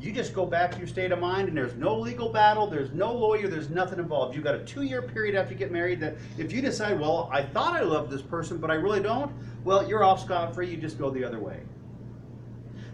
you 0.00 0.10
just 0.12 0.34
go 0.34 0.44
back 0.44 0.72
to 0.72 0.78
your 0.78 0.88
state 0.88 1.12
of 1.12 1.20
mind 1.20 1.46
and 1.46 1.56
there's 1.56 1.74
no 1.74 1.96
legal 1.96 2.32
battle, 2.32 2.66
there's 2.66 2.90
no 2.90 3.12
lawyer, 3.12 3.46
there's 3.46 3.70
nothing 3.70 4.00
involved. 4.00 4.34
You've 4.34 4.42
got 4.42 4.56
a 4.56 4.64
two 4.64 4.82
year 4.82 5.02
period 5.02 5.36
after 5.36 5.52
you 5.52 5.58
get 5.58 5.70
married 5.70 6.00
that 6.00 6.16
if 6.36 6.50
you 6.50 6.60
decide, 6.60 6.98
well, 6.98 7.30
I 7.32 7.44
thought 7.44 7.74
I 7.74 7.82
loved 7.82 8.10
this 8.10 8.22
person, 8.22 8.58
but 8.58 8.72
I 8.72 8.74
really 8.74 9.00
don't, 9.00 9.30
well, 9.62 9.88
you're 9.88 10.02
off 10.02 10.20
scot 10.20 10.52
free, 10.52 10.68
you 10.68 10.76
just 10.76 10.98
go 10.98 11.10
the 11.10 11.22
other 11.22 11.38
way. 11.38 11.60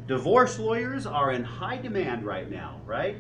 Divorce 0.07 0.59
lawyers 0.59 1.07
are 1.07 1.33
in 1.33 1.43
high 1.43 1.79
demand 1.79 2.25
right 2.25 2.51
now, 2.51 2.81
right? 2.87 3.17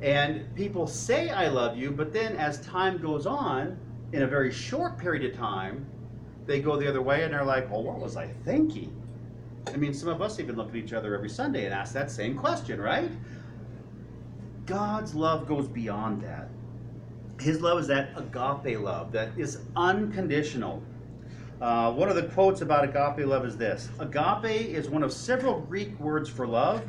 And 0.00 0.52
people 0.54 0.86
say, 0.86 1.30
I 1.30 1.48
love 1.48 1.76
you, 1.76 1.90
but 1.90 2.12
then 2.12 2.36
as 2.36 2.60
time 2.60 2.98
goes 2.98 3.26
on, 3.26 3.78
in 4.12 4.22
a 4.22 4.26
very 4.26 4.52
short 4.52 4.98
period 4.98 5.30
of 5.30 5.36
time, 5.38 5.86
they 6.46 6.60
go 6.60 6.76
the 6.76 6.88
other 6.88 7.02
way 7.02 7.24
and 7.24 7.32
they're 7.32 7.44
like, 7.44 7.70
well, 7.70 7.82
what 7.82 7.98
was 7.98 8.16
I 8.16 8.28
thinking? 8.44 8.94
I 9.68 9.76
mean, 9.76 9.94
some 9.94 10.08
of 10.08 10.20
us 10.20 10.40
even 10.40 10.56
look 10.56 10.70
at 10.70 10.76
each 10.76 10.92
other 10.92 11.14
every 11.14 11.30
Sunday 11.30 11.64
and 11.64 11.74
ask 11.74 11.94
that 11.94 12.10
same 12.10 12.36
question, 12.36 12.80
right? 12.80 13.10
God's 14.66 15.14
love 15.14 15.46
goes 15.46 15.68
beyond 15.68 16.22
that. 16.22 16.48
His 17.40 17.60
love 17.60 17.78
is 17.78 17.86
that 17.88 18.10
agape 18.16 18.78
love 18.80 19.12
that 19.12 19.30
is 19.36 19.60
unconditional. 19.76 20.82
Uh, 21.62 21.92
one 21.92 22.08
of 22.08 22.16
the 22.16 22.24
quotes 22.24 22.60
about 22.60 22.82
agape 22.82 23.24
love 23.24 23.46
is 23.46 23.56
this 23.56 23.88
Agape 24.00 24.74
is 24.74 24.90
one 24.90 25.04
of 25.04 25.12
several 25.12 25.60
Greek 25.60 25.96
words 26.00 26.28
for 26.28 26.44
love. 26.44 26.82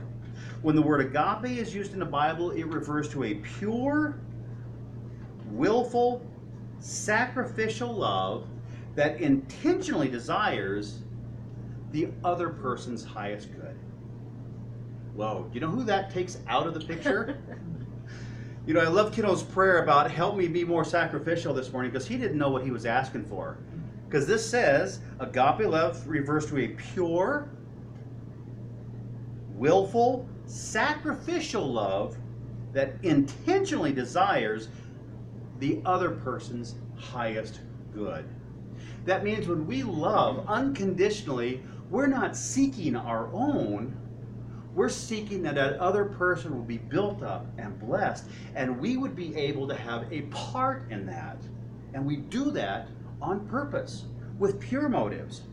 When 0.64 0.76
the 0.76 0.82
word 0.82 1.00
agape 1.00 1.60
is 1.60 1.76
used 1.76 1.94
in 1.94 2.00
the 2.00 2.06
Bible, 2.06 2.50
it 2.50 2.64
refers 2.64 3.08
to 3.10 3.24
a 3.24 3.36
pure, 3.36 4.20
willful, 5.52 6.26
sacrificial 6.80 7.94
love 7.94 8.48
that 8.96 9.22
intentionally 9.22 10.10
desires 10.10 11.02
the 11.92 12.08
other 12.24 12.50
person's 12.50 13.04
highest 13.04 13.54
good. 13.54 13.78
Whoa, 15.14 15.52
you 15.54 15.60
know 15.60 15.70
who 15.70 15.84
that 15.84 16.10
takes 16.10 16.40
out 16.48 16.66
of 16.66 16.74
the 16.74 16.80
picture? 16.80 17.38
you 18.66 18.74
know, 18.74 18.80
I 18.80 18.88
love 18.88 19.14
Kiddo's 19.14 19.44
prayer 19.44 19.84
about 19.84 20.10
help 20.10 20.36
me 20.36 20.48
be 20.48 20.64
more 20.64 20.84
sacrificial 20.84 21.54
this 21.54 21.72
morning 21.72 21.92
because 21.92 22.08
he 22.08 22.18
didn't 22.18 22.40
know 22.40 22.50
what 22.50 22.64
he 22.64 22.72
was 22.72 22.88
asking 22.88 23.26
for. 23.26 23.60
Because 24.14 24.28
this 24.28 24.48
says 24.48 25.00
agape 25.20 25.68
love 25.68 26.08
refers 26.08 26.46
to 26.46 26.60
a 26.60 26.68
pure, 26.68 27.50
willful, 29.56 30.30
sacrificial 30.46 31.66
love 31.74 32.16
that 32.74 32.94
intentionally 33.02 33.92
desires 33.92 34.68
the 35.58 35.82
other 35.84 36.12
person's 36.12 36.76
highest 36.96 37.62
good. 37.92 38.30
That 39.06 39.24
means 39.24 39.48
when 39.48 39.66
we 39.66 39.82
love 39.82 40.46
unconditionally, 40.48 41.64
we're 41.90 42.06
not 42.06 42.38
seeking 42.38 42.96
our 42.96 43.34
own. 43.34 43.98
We're 44.76 44.90
seeking 44.90 45.42
that 45.42 45.56
that 45.56 45.80
other 45.80 46.06
person 46.06 46.56
will 46.56 46.66
be 46.66 46.78
built 46.78 47.24
up 47.24 47.48
and 47.58 47.80
blessed, 47.80 48.26
and 48.54 48.80
we 48.80 48.96
would 48.96 49.16
be 49.16 49.36
able 49.36 49.68
to 49.70 49.76
have 49.76 50.06
a 50.14 50.22
part 50.30 50.92
in 50.92 51.08
that. 51.08 51.38
And 51.96 52.06
we 52.06 52.18
do 52.18 52.52
that 52.52 52.90
on 53.24 53.48
purpose, 53.48 54.04
with 54.38 54.60
pure 54.60 54.90
motives. 54.90 55.44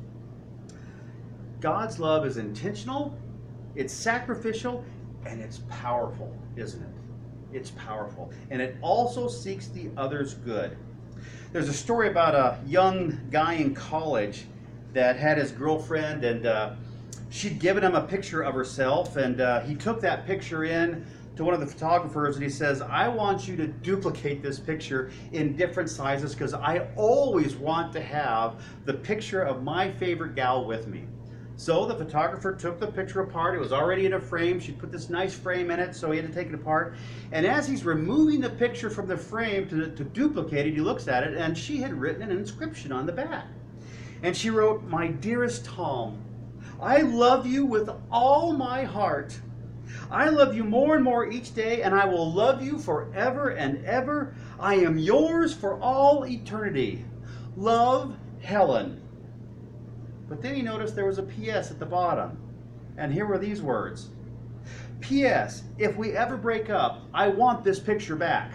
God's 1.61 1.99
love 1.99 2.27
is 2.27 2.37
intentional, 2.37 3.17
it's 3.77 3.93
sacrificial, 3.93 4.85
and 5.25 5.41
it's 5.41 5.61
powerful, 5.69 6.37
isn't 6.57 6.83
it? 6.83 7.57
It's 7.57 7.71
powerful. 7.71 8.33
And 8.51 8.61
it 8.61 8.77
also 8.83 9.29
seeks 9.29 9.69
the 9.69 9.91
other's 9.97 10.35
good. 10.35 10.77
There's 11.53 11.69
a 11.69 11.75
story 11.75 12.09
about 12.09 12.35
a 12.35 12.59
young 12.67 13.21
guy 13.31 13.55
in 13.55 13.75
college 13.75 14.47
that 14.93 15.17
had 15.17 15.39
his 15.39 15.53
girlfriend, 15.53 16.25
and 16.25 16.47
uh, 16.47 16.75
she'd 17.29 17.59
given 17.59 17.85
him 17.85 17.95
a 17.95 18.03
picture 18.03 18.43
of 18.43 18.55
herself, 18.55 19.17
and 19.17 19.41
uh, 19.41 19.61
he 19.61 19.75
took 19.75 20.01
that 20.01 20.27
picture 20.27 20.65
in 20.65 21.05
to 21.41 21.45
one 21.45 21.55
of 21.55 21.61
the 21.61 21.67
photographers 21.67 22.37
and 22.37 22.45
he 22.45 22.51
says, 22.51 22.83
I 22.83 23.09
want 23.09 23.49
you 23.49 23.57
to 23.57 23.67
duplicate 23.67 24.43
this 24.43 24.61
picture 24.61 25.11
in 25.33 25.57
different 25.57 25.89
sizes 25.89 26.35
because 26.35 26.53
I 26.53 26.87
always 26.97 27.57
want 27.57 27.95
to 27.95 28.01
have 28.03 28.63
the 28.85 28.93
picture 28.93 29.41
of 29.41 29.63
my 29.63 29.91
favorite 29.91 30.35
gal 30.35 30.67
with 30.67 30.87
me. 30.87 31.07
So 31.57 31.87
the 31.87 31.95
photographer 31.95 32.55
took 32.55 32.79
the 32.79 32.87
picture 32.87 33.21
apart. 33.21 33.55
It 33.55 33.59
was 33.59 33.73
already 33.73 34.05
in 34.05 34.13
a 34.15 34.21
frame. 34.21 34.61
She 34.61 34.73
put 34.73 34.93
this 34.93 35.09
nice 35.09 35.35
frame 35.35 35.71
in 35.71 35.81
it, 35.81 35.95
so 35.95 36.11
he 36.11 36.19
had 36.19 36.27
to 36.27 36.33
take 36.35 36.49
it 36.49 36.55
apart. 36.55 36.97
And 37.33 37.47
as 37.47 37.67
he's 37.67 37.85
removing 37.85 38.41
the 38.41 38.51
picture 38.51 38.91
from 38.91 39.07
the 39.07 39.17
frame 39.17 39.67
to, 39.69 39.91
to 39.91 40.05
duplicate 40.05 40.67
it, 40.67 40.75
he 40.75 40.81
looks 40.81 41.09
at 41.09 41.23
it, 41.23 41.37
and 41.37 41.57
she 41.57 41.79
had 41.79 41.95
written 41.95 42.23
an 42.23 42.31
inscription 42.31 42.93
on 42.93 43.07
the 43.07 43.13
back. 43.13 43.47
And 44.23 44.37
she 44.37 44.51
wrote, 44.51 44.85
My 44.85 45.09
dearest 45.09 45.65
Tom, 45.65 46.19
I 46.81 46.99
love 46.99 47.47
you 47.47 47.65
with 47.65 47.91
all 48.11 48.53
my 48.53 48.85
heart. 48.85 49.39
I 50.11 50.29
love 50.29 50.55
you 50.55 50.65
more 50.65 50.95
and 50.95 51.05
more 51.05 51.31
each 51.31 51.55
day, 51.55 51.83
and 51.83 51.95
I 51.95 52.05
will 52.05 52.33
love 52.33 52.63
you 52.63 52.79
forever 52.79 53.51
and 53.51 53.85
ever. 53.85 54.35
I 54.59 54.75
am 54.77 54.99
yours 54.99 55.55
for 55.55 55.81
all 55.81 56.27
eternity. 56.27 57.05
Love, 57.57 58.17
Helen. 58.41 59.01
But 60.29 60.43
then 60.43 60.55
he 60.55 60.63
noticed 60.63 60.95
there 60.95 61.07
was 61.07 61.19
a 61.19 61.25
PS 61.25 61.71
at 61.71 61.79
the 61.79 61.87
bottom. 61.87 62.39
And 62.97 63.13
here 63.13 63.27
were 63.27 63.39
these 63.39 63.63
words 63.63 64.11
P.S. 65.01 65.63
If 65.79 65.97
we 65.97 66.13
ever 66.13 66.37
break 66.37 66.71
up, 66.71 67.03
I 67.15 67.29
want 67.29 67.65
this 67.65 67.81
picture 67.81 68.17
back. 68.17 68.53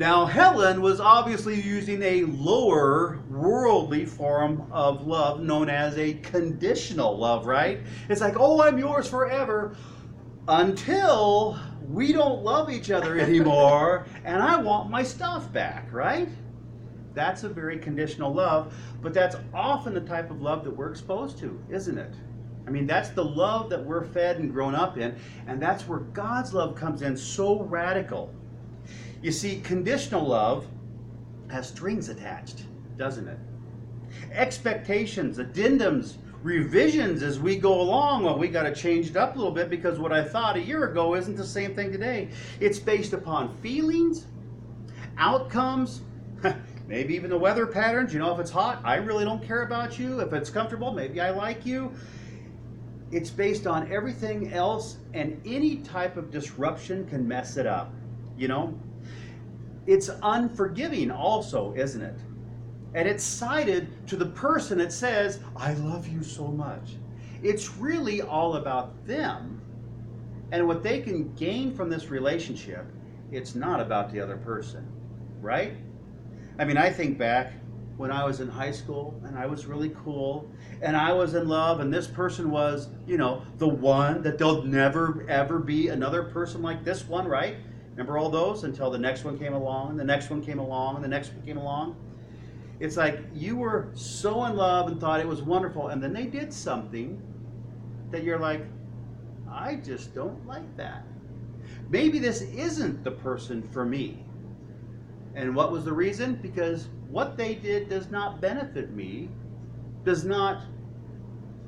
Now, 0.00 0.24
Helen 0.24 0.80
was 0.80 0.98
obviously 0.98 1.60
using 1.60 2.02
a 2.02 2.24
lower 2.24 3.18
worldly 3.28 4.06
form 4.06 4.66
of 4.72 5.06
love 5.06 5.42
known 5.42 5.68
as 5.68 5.98
a 5.98 6.14
conditional 6.14 7.18
love, 7.18 7.44
right? 7.44 7.80
It's 8.08 8.22
like, 8.22 8.40
oh, 8.40 8.62
I'm 8.62 8.78
yours 8.78 9.06
forever 9.06 9.76
until 10.48 11.60
we 11.86 12.14
don't 12.14 12.42
love 12.42 12.70
each 12.70 12.90
other 12.90 13.18
anymore 13.18 14.06
and 14.24 14.42
I 14.42 14.58
want 14.62 14.88
my 14.88 15.02
stuff 15.02 15.52
back, 15.52 15.92
right? 15.92 16.30
That's 17.12 17.44
a 17.44 17.50
very 17.50 17.78
conditional 17.78 18.32
love, 18.32 18.72
but 19.02 19.12
that's 19.12 19.36
often 19.52 19.92
the 19.92 20.00
type 20.00 20.30
of 20.30 20.40
love 20.40 20.64
that 20.64 20.74
we're 20.74 20.90
exposed 20.90 21.36
to, 21.40 21.62
isn't 21.68 21.98
it? 21.98 22.14
I 22.66 22.70
mean, 22.70 22.86
that's 22.86 23.10
the 23.10 23.24
love 23.24 23.68
that 23.68 23.84
we're 23.84 24.06
fed 24.06 24.38
and 24.38 24.50
grown 24.50 24.74
up 24.74 24.96
in, 24.96 25.14
and 25.46 25.60
that's 25.60 25.86
where 25.86 25.98
God's 25.98 26.54
love 26.54 26.74
comes 26.74 27.02
in 27.02 27.18
so 27.18 27.60
radical. 27.64 28.34
You 29.22 29.32
see, 29.32 29.60
conditional 29.60 30.26
love 30.26 30.66
has 31.48 31.68
strings 31.68 32.08
attached, 32.08 32.64
doesn't 32.96 33.28
it? 33.28 33.38
Expectations, 34.32 35.38
addendums, 35.38 36.16
revisions 36.42 37.22
as 37.22 37.38
we 37.38 37.56
go 37.56 37.80
along. 37.80 38.24
Well, 38.24 38.38
we 38.38 38.48
got 38.48 38.62
to 38.62 38.74
change 38.74 39.10
it 39.10 39.16
up 39.16 39.34
a 39.34 39.38
little 39.38 39.52
bit 39.52 39.68
because 39.68 39.98
what 39.98 40.12
I 40.12 40.24
thought 40.24 40.56
a 40.56 40.60
year 40.60 40.84
ago 40.84 41.14
isn't 41.16 41.36
the 41.36 41.46
same 41.46 41.74
thing 41.74 41.92
today. 41.92 42.30
It's 42.60 42.78
based 42.78 43.12
upon 43.12 43.54
feelings, 43.58 44.26
outcomes, 45.18 46.00
maybe 46.88 47.14
even 47.14 47.28
the 47.28 47.38
weather 47.38 47.66
patterns. 47.66 48.14
You 48.14 48.20
know, 48.20 48.32
if 48.32 48.40
it's 48.40 48.50
hot, 48.50 48.80
I 48.84 48.96
really 48.96 49.24
don't 49.24 49.42
care 49.42 49.62
about 49.62 49.98
you. 49.98 50.20
If 50.20 50.32
it's 50.32 50.48
comfortable, 50.48 50.92
maybe 50.92 51.20
I 51.20 51.30
like 51.30 51.66
you. 51.66 51.92
It's 53.12 53.28
based 53.28 53.66
on 53.66 53.92
everything 53.92 54.52
else, 54.52 54.96
and 55.14 55.40
any 55.44 55.78
type 55.78 56.16
of 56.16 56.30
disruption 56.30 57.06
can 57.06 57.26
mess 57.26 57.56
it 57.56 57.66
up. 57.66 57.92
You 58.38 58.48
know, 58.48 58.78
it's 59.90 60.08
unforgiving, 60.22 61.10
also, 61.10 61.74
isn't 61.74 62.00
it? 62.00 62.20
And 62.94 63.08
it's 63.08 63.24
sided 63.24 63.88
to 64.06 64.14
the 64.14 64.26
person 64.26 64.78
that 64.78 64.92
says, 64.92 65.40
I 65.56 65.72
love 65.74 66.06
you 66.06 66.22
so 66.22 66.46
much. 66.46 66.94
It's 67.42 67.74
really 67.74 68.22
all 68.22 68.54
about 68.54 69.04
them 69.04 69.60
and 70.52 70.68
what 70.68 70.84
they 70.84 71.00
can 71.00 71.34
gain 71.34 71.74
from 71.74 71.90
this 71.90 72.08
relationship. 72.08 72.86
It's 73.32 73.56
not 73.56 73.80
about 73.80 74.12
the 74.12 74.20
other 74.20 74.36
person, 74.36 74.86
right? 75.40 75.72
I 76.60 76.64
mean, 76.64 76.76
I 76.76 76.90
think 76.90 77.18
back 77.18 77.52
when 77.96 78.12
I 78.12 78.24
was 78.24 78.40
in 78.40 78.46
high 78.46 78.72
school 78.72 79.20
and 79.24 79.36
I 79.36 79.46
was 79.46 79.66
really 79.66 79.90
cool 80.04 80.48
and 80.82 80.96
I 80.96 81.12
was 81.12 81.34
in 81.34 81.48
love 81.48 81.80
and 81.80 81.92
this 81.92 82.06
person 82.06 82.52
was, 82.52 82.90
you 83.08 83.16
know, 83.16 83.42
the 83.58 83.68
one 83.68 84.22
that 84.22 84.38
there'll 84.38 84.62
never 84.62 85.26
ever 85.28 85.58
be 85.58 85.88
another 85.88 86.22
person 86.22 86.62
like 86.62 86.84
this 86.84 87.08
one, 87.08 87.26
right? 87.26 87.56
Remember 88.00 88.16
all 88.16 88.30
those 88.30 88.64
until 88.64 88.90
the 88.90 88.96
next 88.96 89.24
one 89.24 89.38
came 89.38 89.52
along 89.52 89.98
the 89.98 90.04
next 90.04 90.30
one 90.30 90.42
came 90.42 90.58
along 90.58 90.94
and 90.94 91.04
the 91.04 91.08
next 91.08 91.34
one 91.34 91.42
came 91.44 91.58
along? 91.58 91.96
It's 92.78 92.96
like 92.96 93.20
you 93.34 93.56
were 93.56 93.90
so 93.92 94.46
in 94.46 94.56
love 94.56 94.88
and 94.88 94.98
thought 94.98 95.20
it 95.20 95.28
was 95.28 95.42
wonderful 95.42 95.88
and 95.88 96.02
then 96.02 96.14
they 96.14 96.24
did 96.24 96.50
something 96.50 97.20
that 98.10 98.24
you're 98.24 98.38
like, 98.38 98.64
I 99.52 99.74
just 99.74 100.14
don't 100.14 100.46
like 100.46 100.74
that. 100.78 101.04
Maybe 101.90 102.18
this 102.18 102.40
isn't 102.40 103.04
the 103.04 103.10
person 103.10 103.62
for 103.62 103.84
me. 103.84 104.24
And 105.34 105.54
what 105.54 105.70
was 105.70 105.84
the 105.84 105.92
reason? 105.92 106.36
Because 106.36 106.88
what 107.10 107.36
they 107.36 107.54
did 107.54 107.90
does 107.90 108.10
not 108.10 108.40
benefit 108.40 108.92
me, 108.92 109.28
does 110.06 110.24
not 110.24 110.62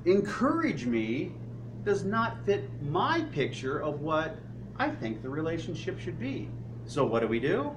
encourage 0.06 0.86
me, 0.86 1.34
does 1.84 2.04
not 2.04 2.42
fit 2.46 2.70
my 2.80 3.20
picture 3.20 3.80
of 3.80 4.00
what 4.00 4.38
I 4.82 4.90
think 4.90 5.22
the 5.22 5.28
relationship 5.28 6.00
should 6.00 6.18
be. 6.18 6.48
So 6.86 7.04
what 7.06 7.20
do 7.20 7.28
we 7.28 7.38
do? 7.38 7.70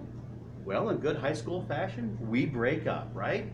Well, 0.66 0.90
in 0.90 0.98
good 0.98 1.16
high 1.16 1.36
school 1.36 1.62
fashion, 1.62 2.18
we 2.20 2.48
break 2.48 2.88
up, 2.88 3.12
right? 3.14 3.46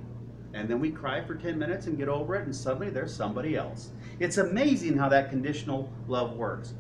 And 0.54 0.70
then 0.70 0.80
we 0.80 0.90
cry 0.90 1.22
for 1.22 1.36
10 1.36 1.60
minutes 1.60 1.86
and 1.88 1.98
get 1.98 2.08
over 2.08 2.36
it, 2.36 2.46
and 2.46 2.56
suddenly 2.56 2.90
there's 2.90 3.14
somebody 3.14 3.58
else. 3.58 3.90
It's 4.22 4.38
amazing 4.38 4.98
how 4.98 5.10
that 5.10 5.30
conditional 5.30 5.92
love 6.08 6.38
works. 6.38 6.76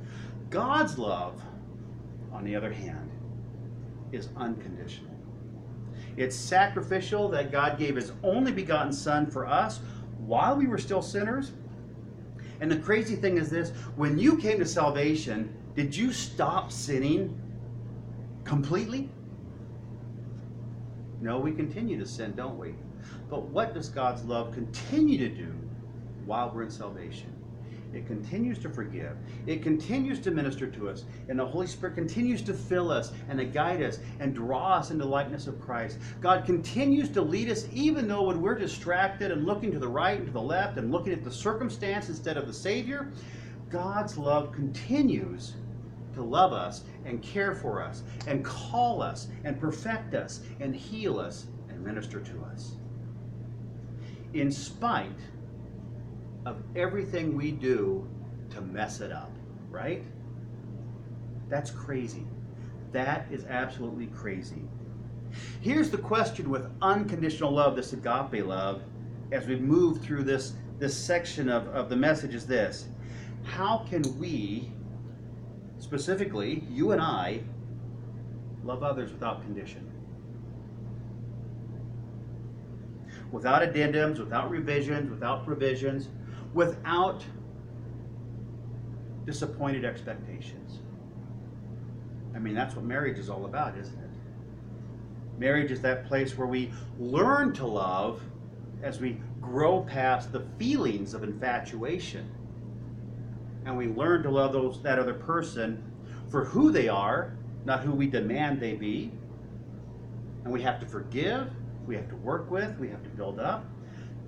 God's 0.49 0.97
love, 0.97 1.41
on 2.31 2.45
the 2.45 2.55
other 2.55 2.71
hand, 2.71 3.11
is 4.13 4.29
unconditional. 4.37 5.11
It's 6.15 6.37
sacrificial 6.37 7.27
that 7.31 7.51
God 7.51 7.77
gave 7.77 7.97
His 7.97 8.13
only 8.23 8.53
begotten 8.53 8.93
Son 8.93 9.29
for 9.29 9.45
us 9.45 9.81
while 10.19 10.55
we 10.55 10.67
were 10.67 10.77
still 10.77 11.01
sinners. 11.01 11.51
And 12.61 12.71
the 12.71 12.77
crazy 12.77 13.17
thing 13.17 13.35
is 13.35 13.49
this 13.49 13.71
when 13.97 14.17
you 14.17 14.37
came 14.37 14.59
to 14.59 14.65
salvation, 14.65 15.53
did 15.81 15.95
you 15.95 16.13
stop 16.13 16.71
sinning 16.71 17.35
completely? 18.43 19.09
No, 21.19 21.39
we 21.39 21.51
continue 21.51 21.97
to 21.97 22.05
sin, 22.05 22.33
don't 22.35 22.59
we? 22.59 22.75
But 23.31 23.45
what 23.45 23.73
does 23.73 23.89
God's 23.89 24.23
love 24.23 24.53
continue 24.53 25.17
to 25.17 25.27
do 25.27 25.51
while 26.27 26.51
we're 26.53 26.61
in 26.61 26.69
salvation? 26.69 27.33
It 27.95 28.05
continues 28.05 28.59
to 28.59 28.69
forgive. 28.69 29.17
It 29.47 29.63
continues 29.63 30.19
to 30.19 30.29
minister 30.29 30.67
to 30.67 30.87
us. 30.87 31.05
And 31.29 31.39
the 31.39 31.47
Holy 31.47 31.65
Spirit 31.65 31.95
continues 31.95 32.43
to 32.43 32.53
fill 32.53 32.91
us 32.91 33.11
and 33.27 33.39
to 33.39 33.45
guide 33.45 33.81
us 33.81 33.97
and 34.19 34.35
draw 34.35 34.75
us 34.75 34.91
into 34.91 35.05
likeness 35.05 35.47
of 35.47 35.59
Christ. 35.59 35.97
God 36.21 36.45
continues 36.45 37.09
to 37.09 37.23
lead 37.23 37.49
us 37.49 37.67
even 37.73 38.07
though 38.07 38.21
when 38.21 38.39
we're 38.39 38.53
distracted 38.53 39.31
and 39.31 39.47
looking 39.47 39.71
to 39.71 39.79
the 39.79 39.87
right 39.87 40.19
and 40.19 40.27
to 40.27 40.31
the 40.31 40.39
left 40.39 40.77
and 40.77 40.91
looking 40.91 41.11
at 41.11 41.23
the 41.23 41.31
circumstance 41.31 42.07
instead 42.07 42.37
of 42.37 42.45
the 42.45 42.53
Savior, 42.53 43.11
God's 43.71 44.15
love 44.15 44.51
continues 44.51 45.55
to 46.21 46.27
love 46.27 46.53
us 46.53 46.83
and 47.05 47.21
care 47.21 47.55
for 47.55 47.81
us 47.81 48.03
and 48.27 48.45
call 48.45 49.01
us 49.01 49.27
and 49.43 49.59
perfect 49.59 50.13
us 50.13 50.41
and 50.59 50.75
heal 50.75 51.19
us 51.19 51.47
and 51.69 51.83
minister 51.83 52.19
to 52.19 52.43
us. 52.43 52.75
In 54.33 54.51
spite 54.51 55.19
of 56.45 56.61
everything 56.75 57.35
we 57.35 57.51
do 57.51 58.07
to 58.51 58.61
mess 58.61 59.01
it 59.01 59.11
up, 59.11 59.31
right? 59.69 60.03
That's 61.49 61.71
crazy. 61.71 62.25
That 62.91 63.27
is 63.31 63.45
absolutely 63.45 64.07
crazy. 64.07 64.63
Here's 65.61 65.89
the 65.89 65.97
question 65.97 66.49
with 66.49 66.69
unconditional 66.81 67.51
love, 67.51 67.75
this 67.75 67.93
agape 67.93 68.45
love, 68.45 68.83
as 69.31 69.47
we 69.47 69.55
move 69.55 70.01
through 70.01 70.23
this, 70.23 70.53
this 70.77 70.95
section 70.95 71.49
of, 71.49 71.67
of 71.69 71.89
the 71.89 71.95
message 71.95 72.35
is 72.35 72.45
this. 72.45 72.87
How 73.43 73.85
can 73.89 74.03
we 74.19 74.71
specifically, 75.81 76.63
you 76.69 76.91
and 76.91 77.01
I, 77.01 77.41
love 78.63 78.83
others 78.83 79.11
without 79.11 79.41
condition. 79.41 79.89
Without 83.31 83.63
addendums, 83.63 84.19
without 84.19 84.51
revisions, 84.51 85.09
without 85.09 85.43
provisions, 85.43 86.09
without 86.53 87.25
disappointed 89.25 89.83
expectations. 89.83 90.79
I 92.35 92.39
mean, 92.39 92.53
that's 92.53 92.75
what 92.75 92.85
marriage 92.85 93.17
is 93.17 93.29
all 93.29 93.45
about, 93.45 93.77
isn't 93.77 93.97
it? 93.97 94.09
Marriage 95.39 95.71
is 95.71 95.81
that 95.81 96.05
place 96.05 96.37
where 96.37 96.47
we 96.47 96.71
learn 96.99 97.53
to 97.53 97.65
love 97.65 98.21
as 98.83 98.99
we 98.99 99.19
grow 99.41 99.81
past 99.81 100.31
the 100.31 100.45
feelings 100.59 101.15
of 101.15 101.23
infatuation 101.23 102.29
and 103.65 103.77
we 103.77 103.87
learn 103.87 104.23
to 104.23 104.29
love 104.29 104.53
those 104.53 104.81
that 104.83 104.99
other 104.99 105.13
person 105.13 105.83
for 106.29 106.45
who 106.45 106.71
they 106.71 106.87
are, 106.87 107.35
not 107.65 107.81
who 107.81 107.91
we 107.91 108.07
demand 108.07 108.59
they 108.59 108.73
be. 108.73 109.11
And 110.43 110.51
we 110.51 110.61
have 110.61 110.79
to 110.79 110.85
forgive, 110.85 111.51
we 111.85 111.95
have 111.95 112.09
to 112.09 112.15
work 112.15 112.49
with, 112.49 112.77
we 112.79 112.89
have 112.89 113.03
to 113.03 113.09
build 113.09 113.39
up. 113.39 113.65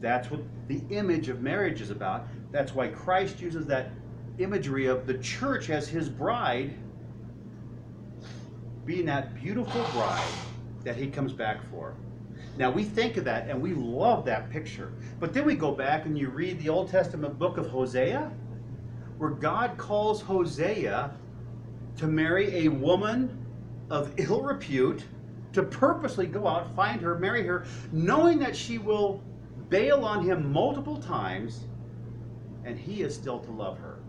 That's 0.02 0.30
what 0.30 0.42
the 0.68 0.82
image 0.90 1.30
of 1.30 1.42
marriage 1.42 1.82
is 1.82 1.90
about. 1.90 2.28
That's 2.52 2.76
why 2.76 2.90
Christ 2.90 3.40
uses 3.40 3.66
that 3.68 3.90
imagery 4.38 4.88
of 4.88 5.08
the 5.08 5.18
church 5.20 5.70
as 5.70 5.88
his 5.88 6.10
bride 6.10 6.74
being 8.86 9.06
that 9.06 9.34
beautiful 9.36 9.84
bride 9.94 10.28
that 10.84 10.98
he 10.98 11.08
comes 11.08 11.32
back 11.32 11.60
for. 11.72 11.96
Now 12.58 12.70
we 12.70 12.84
think 12.84 13.18
of 13.18 13.24
that 13.26 13.50
and 13.50 13.62
we 13.62 13.74
love 13.74 14.26
that 14.26 14.50
picture. 14.50 14.92
But 15.20 15.34
then 15.34 15.46
we 15.46 15.56
go 15.56 15.72
back 15.72 16.06
and 16.06 16.18
you 16.18 16.30
read 16.30 16.60
the 16.60 16.70
Old 16.70 16.90
Testament 16.90 17.40
book 17.40 17.58
of 17.58 17.68
Hosea 17.68 18.32
where 19.18 19.30
God 19.30 19.78
calls 19.78 20.22
Hosea 20.22 21.12
to 21.98 22.08
marry 22.08 22.66
a 22.66 22.70
woman 22.70 23.46
of 23.90 24.12
ill 24.18 24.42
repute, 24.42 25.06
to 25.54 25.64
purposely 25.64 26.26
go 26.26 26.48
out, 26.48 26.76
find 26.76 27.00
her, 27.02 27.18
marry 27.20 27.44
her, 27.44 27.66
knowing 27.92 28.40
that 28.40 28.56
she 28.56 28.78
will 28.78 29.22
bail 29.70 30.04
on 30.04 30.24
him 30.24 30.52
multiple 30.52 30.98
times, 30.98 31.66
and 32.66 32.78
he 32.78 33.02
is 33.02 33.14
still 33.14 33.40
to 33.40 33.52
love 33.52 33.78
her. 33.78 34.00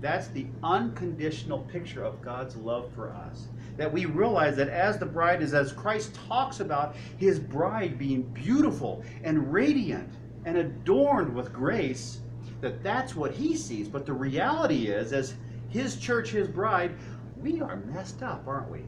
That's 0.00 0.28
the 0.28 0.46
unconditional 0.62 1.60
picture 1.60 2.02
of 2.02 2.22
God's 2.22 2.56
love 2.56 2.90
for 2.94 3.12
us. 3.12 3.48
That 3.76 3.92
we 3.92 4.06
realize 4.06 4.56
that 4.56 4.68
as 4.68 4.98
the 4.98 5.06
bride 5.06 5.42
is, 5.42 5.54
as 5.54 5.72
Christ 5.72 6.18
talks 6.28 6.60
about 6.60 6.96
his 7.18 7.38
bride 7.38 7.98
being 7.98 8.22
beautiful 8.22 9.04
and 9.22 9.52
radiant 9.52 10.08
and 10.46 10.56
adorned 10.56 11.34
with 11.34 11.52
grace, 11.52 12.20
that 12.60 12.82
that's 12.82 13.14
what 13.14 13.32
he 13.32 13.56
sees. 13.56 13.88
But 13.88 14.06
the 14.06 14.12
reality 14.12 14.88
is, 14.88 15.12
as 15.12 15.34
his 15.68 15.96
church, 15.96 16.30
his 16.30 16.48
bride, 16.48 16.94
we 17.40 17.60
are 17.60 17.76
messed 17.76 18.22
up, 18.22 18.46
aren't 18.46 18.70
we? 18.70 18.80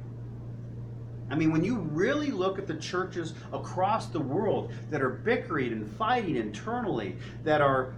I 1.31 1.35
mean, 1.35 1.51
when 1.51 1.65
you 1.65 1.79
really 1.79 2.31
look 2.31 2.59
at 2.59 2.67
the 2.67 2.75
churches 2.75 3.33
across 3.53 4.07
the 4.07 4.21
world 4.21 4.73
that 4.91 5.01
are 5.01 5.09
bickering 5.09 5.73
and 5.73 5.91
fighting 5.97 6.37
internally, 6.37 7.17
that 7.45 7.63
are 7.63 7.95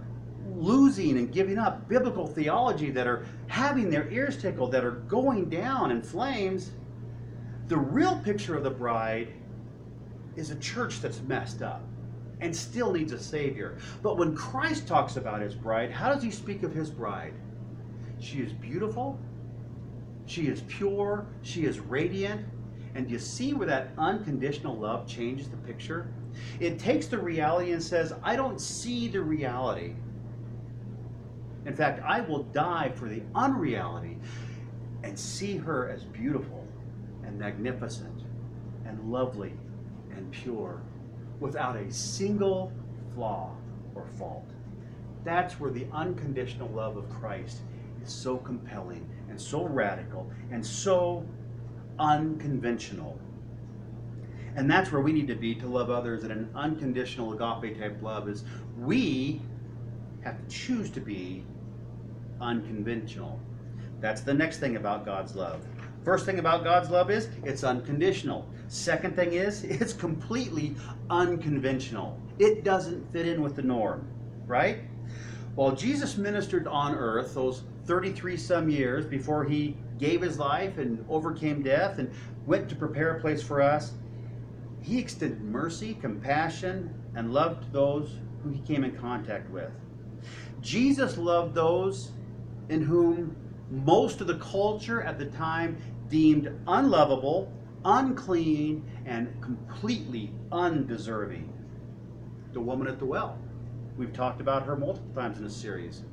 losing 0.53 1.17
and 1.17 1.33
giving 1.33 1.57
up 1.57 1.89
biblical 1.89 2.27
theology, 2.27 2.91
that 2.91 3.07
are 3.07 3.25
having 3.47 3.89
their 3.89 4.09
ears 4.09 4.41
tickled, 4.41 4.71
that 4.71 4.85
are 4.85 4.91
going 4.91 5.49
down 5.49 5.91
in 5.91 6.01
flames, 6.01 6.71
the 7.67 7.77
real 7.77 8.17
picture 8.19 8.55
of 8.55 8.63
the 8.63 8.69
bride 8.69 9.33
is 10.35 10.51
a 10.51 10.55
church 10.55 11.01
that's 11.01 11.21
messed 11.21 11.61
up 11.61 11.81
and 12.41 12.55
still 12.55 12.91
needs 12.91 13.11
a 13.11 13.19
Savior. 13.19 13.77
But 14.01 14.17
when 14.17 14.35
Christ 14.35 14.87
talks 14.87 15.17
about 15.17 15.41
his 15.41 15.55
bride, 15.55 15.91
how 15.91 16.13
does 16.13 16.23
he 16.23 16.31
speak 16.31 16.63
of 16.63 16.73
his 16.73 16.89
bride? 16.89 17.33
She 18.19 18.39
is 18.39 18.51
beautiful, 18.53 19.19
she 20.25 20.47
is 20.47 20.61
pure, 20.67 21.25
she 21.41 21.65
is 21.65 21.79
radiant. 21.79 22.45
And 22.95 23.11
you 23.11 23.19
see 23.19 23.53
where 23.53 23.67
that 23.67 23.89
unconditional 23.97 24.75
love 24.75 25.05
changes 25.05 25.49
the 25.49 25.57
picture? 25.57 26.07
It 26.59 26.79
takes 26.79 27.07
the 27.07 27.17
reality 27.17 27.73
and 27.73 27.83
says, 27.83 28.13
I 28.23 28.35
don't 28.35 28.59
see 28.59 29.09
the 29.09 29.21
reality. 29.21 29.95
In 31.65 31.73
fact, 31.75 32.01
I 32.05 32.21
will 32.21 32.43
die 32.43 32.91
for 32.95 33.09
the 33.09 33.21
unreality 33.33 34.17
and 35.03 35.17
see 35.17 35.57
her 35.57 35.89
as 35.89 36.03
beautiful 36.03 36.65
and 37.25 37.37
magnificent 37.37 38.23
and 38.85 39.11
lovely 39.11 39.53
and 40.11 40.31
pure 40.31 40.81
without 41.39 41.75
a 41.75 41.91
single 41.91 42.71
flaw 43.13 43.51
or 43.93 44.05
fault. 44.17 44.49
That's 45.23 45.59
where 45.59 45.71
the 45.71 45.87
unconditional 45.91 46.69
love 46.69 46.97
of 46.97 47.09
Christ 47.09 47.61
is 48.03 48.11
so 48.11 48.37
compelling 48.37 49.09
and 49.29 49.39
so 49.39 49.63
radical 49.63 50.29
and 50.51 50.65
so 50.65 51.25
unconventional. 51.99 53.19
And 54.55 54.69
that's 54.69 54.91
where 54.91 55.01
we 55.01 55.11
need 55.11 55.27
to 55.27 55.35
be 55.35 55.55
to 55.55 55.67
love 55.67 55.89
others 55.89 56.23
in 56.23 56.31
an 56.31 56.49
unconditional 56.55 57.33
agape 57.33 57.77
type 57.77 58.01
love 58.01 58.29
is 58.29 58.43
we 58.77 59.41
have 60.23 60.37
to 60.37 60.47
choose 60.55 60.89
to 60.91 60.99
be 60.99 61.43
unconventional. 62.39 63.39
That's 63.99 64.21
the 64.21 64.33
next 64.33 64.59
thing 64.59 64.75
about 64.75 65.05
God's 65.05 65.35
love. 65.35 65.65
First 66.03 66.25
thing 66.25 66.39
about 66.39 66.63
God's 66.63 66.89
love 66.89 67.09
is 67.09 67.29
it's 67.43 67.63
unconditional. 67.63 68.47
Second 68.67 69.15
thing 69.15 69.33
is 69.33 69.63
it's 69.63 69.93
completely 69.93 70.75
unconventional. 71.09 72.19
It 72.39 72.63
doesn't 72.63 73.11
fit 73.11 73.27
in 73.27 73.41
with 73.41 73.55
the 73.55 73.61
norm, 73.61 74.07
right? 74.45 74.79
While 75.55 75.75
Jesus 75.75 76.17
ministered 76.17 76.67
on 76.67 76.95
earth 76.95 77.33
those 77.33 77.63
33 77.85 78.35
some 78.35 78.69
years 78.69 79.05
before 79.05 79.45
he 79.45 79.77
gave 79.97 80.21
his 80.21 80.37
life 80.37 80.77
and 80.77 81.05
overcame 81.07 81.61
death 81.61 81.99
and 81.99 82.11
went 82.45 82.67
to 82.69 82.75
prepare 82.75 83.15
a 83.15 83.21
place 83.21 83.41
for 83.41 83.61
us, 83.61 83.93
he 84.81 84.99
extended 84.99 85.41
mercy, 85.41 85.95
compassion, 85.95 86.93
and 87.15 87.33
love 87.33 87.61
to 87.61 87.71
those 87.71 88.19
who 88.43 88.49
he 88.49 88.59
came 88.59 88.83
in 88.83 88.95
contact 88.97 89.49
with. 89.49 89.71
Jesus 90.61 91.17
loved 91.17 91.55
those 91.55 92.11
in 92.69 92.81
whom 92.81 93.35
most 93.71 94.21
of 94.21 94.27
the 94.27 94.37
culture 94.37 95.01
at 95.01 95.17
the 95.17 95.25
time 95.25 95.77
deemed 96.09 96.51
unlovable, 96.67 97.51
unclean, 97.85 98.83
and 99.05 99.41
completely 99.41 100.31
undeserving. 100.51 101.53
The 102.53 102.59
woman 102.59 102.87
at 102.87 102.99
the 102.99 103.05
well. 103.05 103.37
We've 103.95 104.11
talked 104.11 104.41
about 104.41 104.65
her 104.65 104.75
multiple 104.75 105.13
times 105.13 105.37
in 105.37 105.43
this 105.43 105.55
series. 105.55 106.03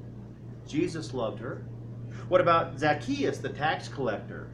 Jesus 0.68 1.14
loved 1.14 1.40
her. 1.40 1.64
What 2.28 2.40
about 2.40 2.78
Zacchaeus, 2.78 3.38
the 3.38 3.48
tax 3.48 3.88
collector? 3.88 4.50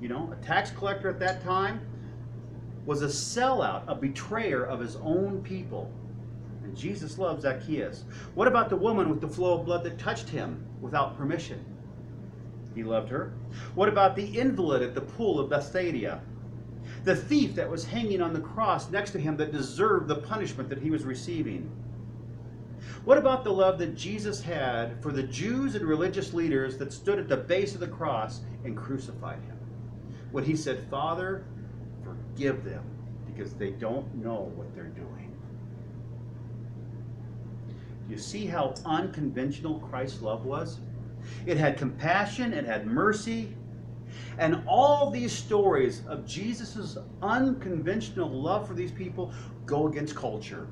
You 0.00 0.08
know, 0.08 0.32
a 0.32 0.44
tax 0.44 0.70
collector 0.70 1.08
at 1.08 1.18
that 1.18 1.42
time 1.42 1.80
was 2.86 3.02
a 3.02 3.06
sellout, 3.06 3.82
a 3.88 3.94
betrayer 3.94 4.64
of 4.64 4.80
his 4.80 4.96
own 4.96 5.42
people. 5.42 5.90
And 6.62 6.76
Jesus 6.76 7.18
loved 7.18 7.42
Zacchaeus. 7.42 8.04
What 8.34 8.48
about 8.48 8.70
the 8.70 8.76
woman 8.76 9.10
with 9.10 9.20
the 9.20 9.28
flow 9.28 9.58
of 9.58 9.66
blood 9.66 9.84
that 9.84 9.98
touched 9.98 10.28
him 10.28 10.64
without 10.80 11.16
permission? 11.16 11.64
He 12.74 12.84
loved 12.84 13.08
her. 13.10 13.34
What 13.74 13.88
about 13.88 14.16
the 14.16 14.38
invalid 14.38 14.82
at 14.82 14.94
the 14.94 15.00
pool 15.00 15.38
of 15.40 15.50
Bethsaida? 15.50 16.22
The 17.04 17.16
thief 17.16 17.54
that 17.56 17.68
was 17.68 17.84
hanging 17.84 18.22
on 18.22 18.32
the 18.32 18.40
cross 18.40 18.90
next 18.90 19.10
to 19.12 19.18
him 19.18 19.36
that 19.38 19.52
deserved 19.52 20.08
the 20.08 20.16
punishment 20.16 20.68
that 20.68 20.78
he 20.78 20.90
was 20.90 21.04
receiving? 21.04 21.70
What 23.04 23.18
about 23.18 23.42
the 23.42 23.52
love 23.52 23.78
that 23.78 23.96
Jesus 23.96 24.40
had 24.40 25.02
for 25.02 25.10
the 25.10 25.24
Jews 25.24 25.74
and 25.74 25.84
religious 25.84 26.32
leaders 26.32 26.76
that 26.78 26.92
stood 26.92 27.18
at 27.18 27.28
the 27.28 27.36
base 27.36 27.74
of 27.74 27.80
the 27.80 27.88
cross 27.88 28.40
and 28.64 28.76
crucified 28.76 29.42
him? 29.42 29.58
When 30.30 30.44
he 30.44 30.54
said, 30.54 30.86
Father, 30.88 31.44
forgive 32.04 32.64
them 32.64 32.84
because 33.26 33.54
they 33.54 33.70
don't 33.70 34.14
know 34.14 34.52
what 34.54 34.72
they're 34.74 34.84
doing. 34.84 35.34
Do 38.06 38.14
you 38.14 38.18
see 38.18 38.46
how 38.46 38.74
unconventional 38.84 39.80
Christ's 39.80 40.22
love 40.22 40.44
was? 40.44 40.78
It 41.46 41.56
had 41.56 41.76
compassion, 41.76 42.52
it 42.52 42.64
had 42.64 42.86
mercy, 42.86 43.54
and 44.38 44.62
all 44.66 45.10
these 45.10 45.32
stories 45.32 46.02
of 46.08 46.26
Jesus' 46.26 46.96
unconventional 47.22 48.28
love 48.28 48.66
for 48.66 48.74
these 48.74 48.92
people 48.92 49.32
go 49.66 49.88
against 49.88 50.14
culture. 50.14 50.66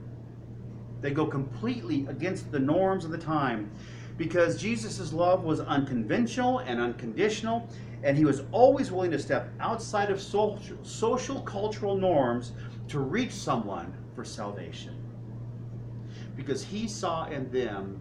They 1.01 1.11
go 1.11 1.27
completely 1.27 2.07
against 2.09 2.53
the 2.53 2.59
norms 2.59 3.05
of 3.05 3.11
the 3.11 3.19
time 3.19 3.71
because 4.17 4.61
Jesus' 4.61 5.15
love 5.15 5.45
was 5.45 5.61
unconventional 5.61 6.59
and 6.59 6.79
unconditional, 6.79 7.67
and 8.03 8.19
he 8.19 8.27
was 8.27 8.43
always 8.53 8.93
willing 8.93 9.11
to 9.13 9.19
step 9.19 9.51
outside 9.61 10.11
of 10.11 10.21
social, 10.21 10.77
social 10.83 11.41
cultural 11.41 11.97
norms 11.97 12.53
to 12.89 12.99
reach 12.99 13.33
someone 13.33 13.95
for 14.15 14.25
salvation. 14.25 14.95
Because 16.37 16.63
he 16.63 16.87
saw 16.87 17.27
in 17.29 17.51
them 17.51 17.99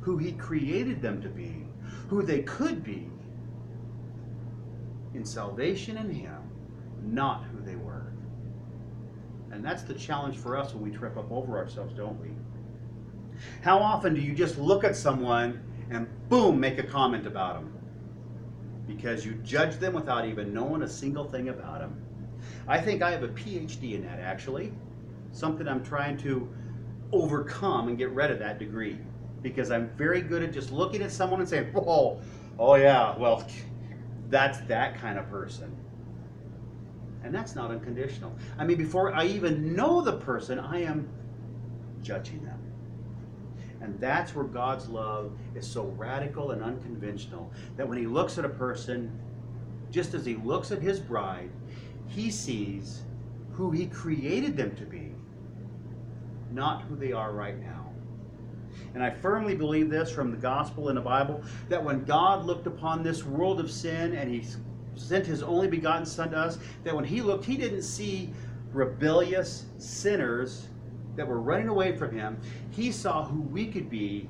who 0.00 0.16
he 0.16 0.32
created 0.32 1.02
them 1.02 1.20
to 1.20 1.28
be, 1.28 1.66
who 2.08 2.22
they 2.22 2.40
could 2.42 2.82
be, 2.82 3.10
in 5.18 5.24
salvation 5.24 5.98
in 5.98 6.10
him, 6.10 6.40
not 7.02 7.42
who 7.44 7.60
they 7.60 7.74
were. 7.74 8.12
And 9.50 9.64
that's 9.64 9.82
the 9.82 9.94
challenge 9.94 10.36
for 10.36 10.56
us 10.56 10.72
when 10.72 10.82
we 10.82 10.96
trip 10.96 11.16
up 11.16 11.30
over 11.32 11.58
ourselves, 11.58 11.92
don't 11.92 12.20
we? 12.20 12.30
How 13.62 13.78
often 13.78 14.14
do 14.14 14.20
you 14.20 14.32
just 14.32 14.58
look 14.58 14.84
at 14.84 14.94
someone 14.94 15.60
and 15.90 16.06
boom, 16.28 16.60
make 16.60 16.78
a 16.78 16.84
comment 16.84 17.26
about 17.26 17.54
them? 17.54 17.74
Because 18.86 19.26
you 19.26 19.32
judge 19.44 19.76
them 19.76 19.92
without 19.92 20.24
even 20.24 20.54
knowing 20.54 20.82
a 20.82 20.88
single 20.88 21.24
thing 21.24 21.48
about 21.48 21.80
them. 21.80 22.00
I 22.68 22.80
think 22.80 23.02
I 23.02 23.10
have 23.10 23.24
a 23.24 23.28
PhD 23.28 23.94
in 23.94 24.04
that 24.04 24.20
actually. 24.20 24.72
Something 25.32 25.66
I'm 25.66 25.84
trying 25.84 26.16
to 26.18 26.48
overcome 27.12 27.88
and 27.88 27.98
get 27.98 28.10
rid 28.10 28.30
of 28.30 28.38
that 28.38 28.58
degree. 28.58 28.98
Because 29.42 29.70
I'm 29.72 29.90
very 29.96 30.20
good 30.20 30.42
at 30.42 30.52
just 30.52 30.70
looking 30.70 31.02
at 31.02 31.10
someone 31.10 31.40
and 31.40 31.48
saying, 31.48 31.72
whoa, 31.72 32.20
oh 32.58 32.74
yeah, 32.76 33.16
well, 33.18 33.44
that's 34.28 34.60
that 34.62 35.00
kind 35.00 35.18
of 35.18 35.28
person. 35.30 35.74
And 37.24 37.34
that's 37.34 37.54
not 37.54 37.70
unconditional. 37.70 38.32
I 38.58 38.64
mean, 38.64 38.76
before 38.76 39.14
I 39.14 39.24
even 39.24 39.74
know 39.74 40.00
the 40.00 40.14
person, 40.18 40.58
I 40.58 40.82
am 40.82 41.08
judging 42.02 42.44
them. 42.44 42.58
And 43.80 43.98
that's 44.00 44.34
where 44.34 44.44
God's 44.44 44.88
love 44.88 45.32
is 45.54 45.66
so 45.66 45.84
radical 45.96 46.50
and 46.50 46.62
unconventional 46.62 47.52
that 47.76 47.88
when 47.88 47.98
He 47.98 48.06
looks 48.06 48.38
at 48.38 48.44
a 48.44 48.48
person, 48.48 49.10
just 49.90 50.14
as 50.14 50.24
He 50.24 50.36
looks 50.36 50.72
at 50.72 50.80
His 50.80 51.00
bride, 51.00 51.50
He 52.06 52.30
sees 52.30 53.02
who 53.52 53.70
He 53.70 53.86
created 53.86 54.56
them 54.56 54.74
to 54.76 54.84
be, 54.84 55.14
not 56.50 56.82
who 56.82 56.96
they 56.96 57.12
are 57.12 57.32
right 57.32 57.58
now. 57.58 57.92
And 58.94 59.02
I 59.02 59.10
firmly 59.10 59.54
believe 59.54 59.90
this 59.90 60.10
from 60.10 60.30
the 60.30 60.36
gospel 60.36 60.88
and 60.88 60.96
the 60.96 61.02
Bible 61.02 61.42
that 61.68 61.82
when 61.82 62.04
God 62.04 62.44
looked 62.44 62.66
upon 62.66 63.02
this 63.02 63.24
world 63.24 63.60
of 63.60 63.70
sin 63.70 64.14
and 64.14 64.30
He 64.30 64.44
sent 64.94 65.26
His 65.26 65.42
only 65.42 65.68
begotten 65.68 66.06
Son 66.06 66.30
to 66.30 66.36
us, 66.36 66.58
that 66.84 66.94
when 66.94 67.04
He 67.04 67.20
looked, 67.22 67.44
He 67.44 67.56
didn't 67.56 67.82
see 67.82 68.32
rebellious 68.72 69.66
sinners 69.78 70.68
that 71.16 71.26
were 71.26 71.40
running 71.40 71.68
away 71.68 71.96
from 71.96 72.12
Him. 72.12 72.38
He 72.70 72.92
saw 72.92 73.24
who 73.24 73.42
we 73.42 73.66
could 73.66 73.90
be 73.90 74.28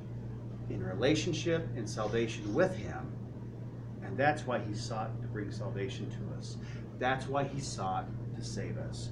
in 0.70 0.82
relationship 0.82 1.66
and 1.76 1.88
salvation 1.88 2.54
with 2.54 2.74
Him. 2.76 3.12
And 4.02 4.16
that's 4.16 4.46
why 4.46 4.58
He 4.60 4.74
sought 4.74 5.20
to 5.22 5.28
bring 5.28 5.50
salvation 5.50 6.10
to 6.10 6.38
us. 6.38 6.56
That's 6.98 7.28
why 7.28 7.44
He 7.44 7.60
sought 7.60 8.06
to 8.36 8.44
save 8.44 8.78
us. 8.78 9.10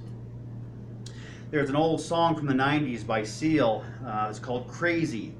There's 1.49 1.69
an 1.69 1.77
old 1.77 2.01
song 2.01 2.35
from 2.35 2.45
the 2.45 2.53
90s 2.53 3.07
by 3.07 3.23
Seal. 3.23 3.85
Uh, 4.05 4.27
it's 4.29 4.37
called 4.37 4.67
Crazy. 4.67 5.33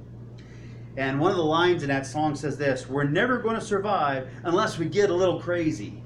And 0.96 1.20
one 1.20 1.32
of 1.32 1.38
the 1.38 1.44
lines 1.44 1.84
in 1.84 1.90
that 1.90 2.06
song 2.06 2.34
says 2.34 2.58
this 2.58 2.88
We're 2.88 3.04
never 3.04 3.40
going 3.40 3.56
to 3.56 3.62
survive 3.62 4.30
unless 4.44 4.78
we 4.78 4.86
get 4.86 5.10
a 5.10 5.14
little 5.14 5.38
crazy. 5.38 6.02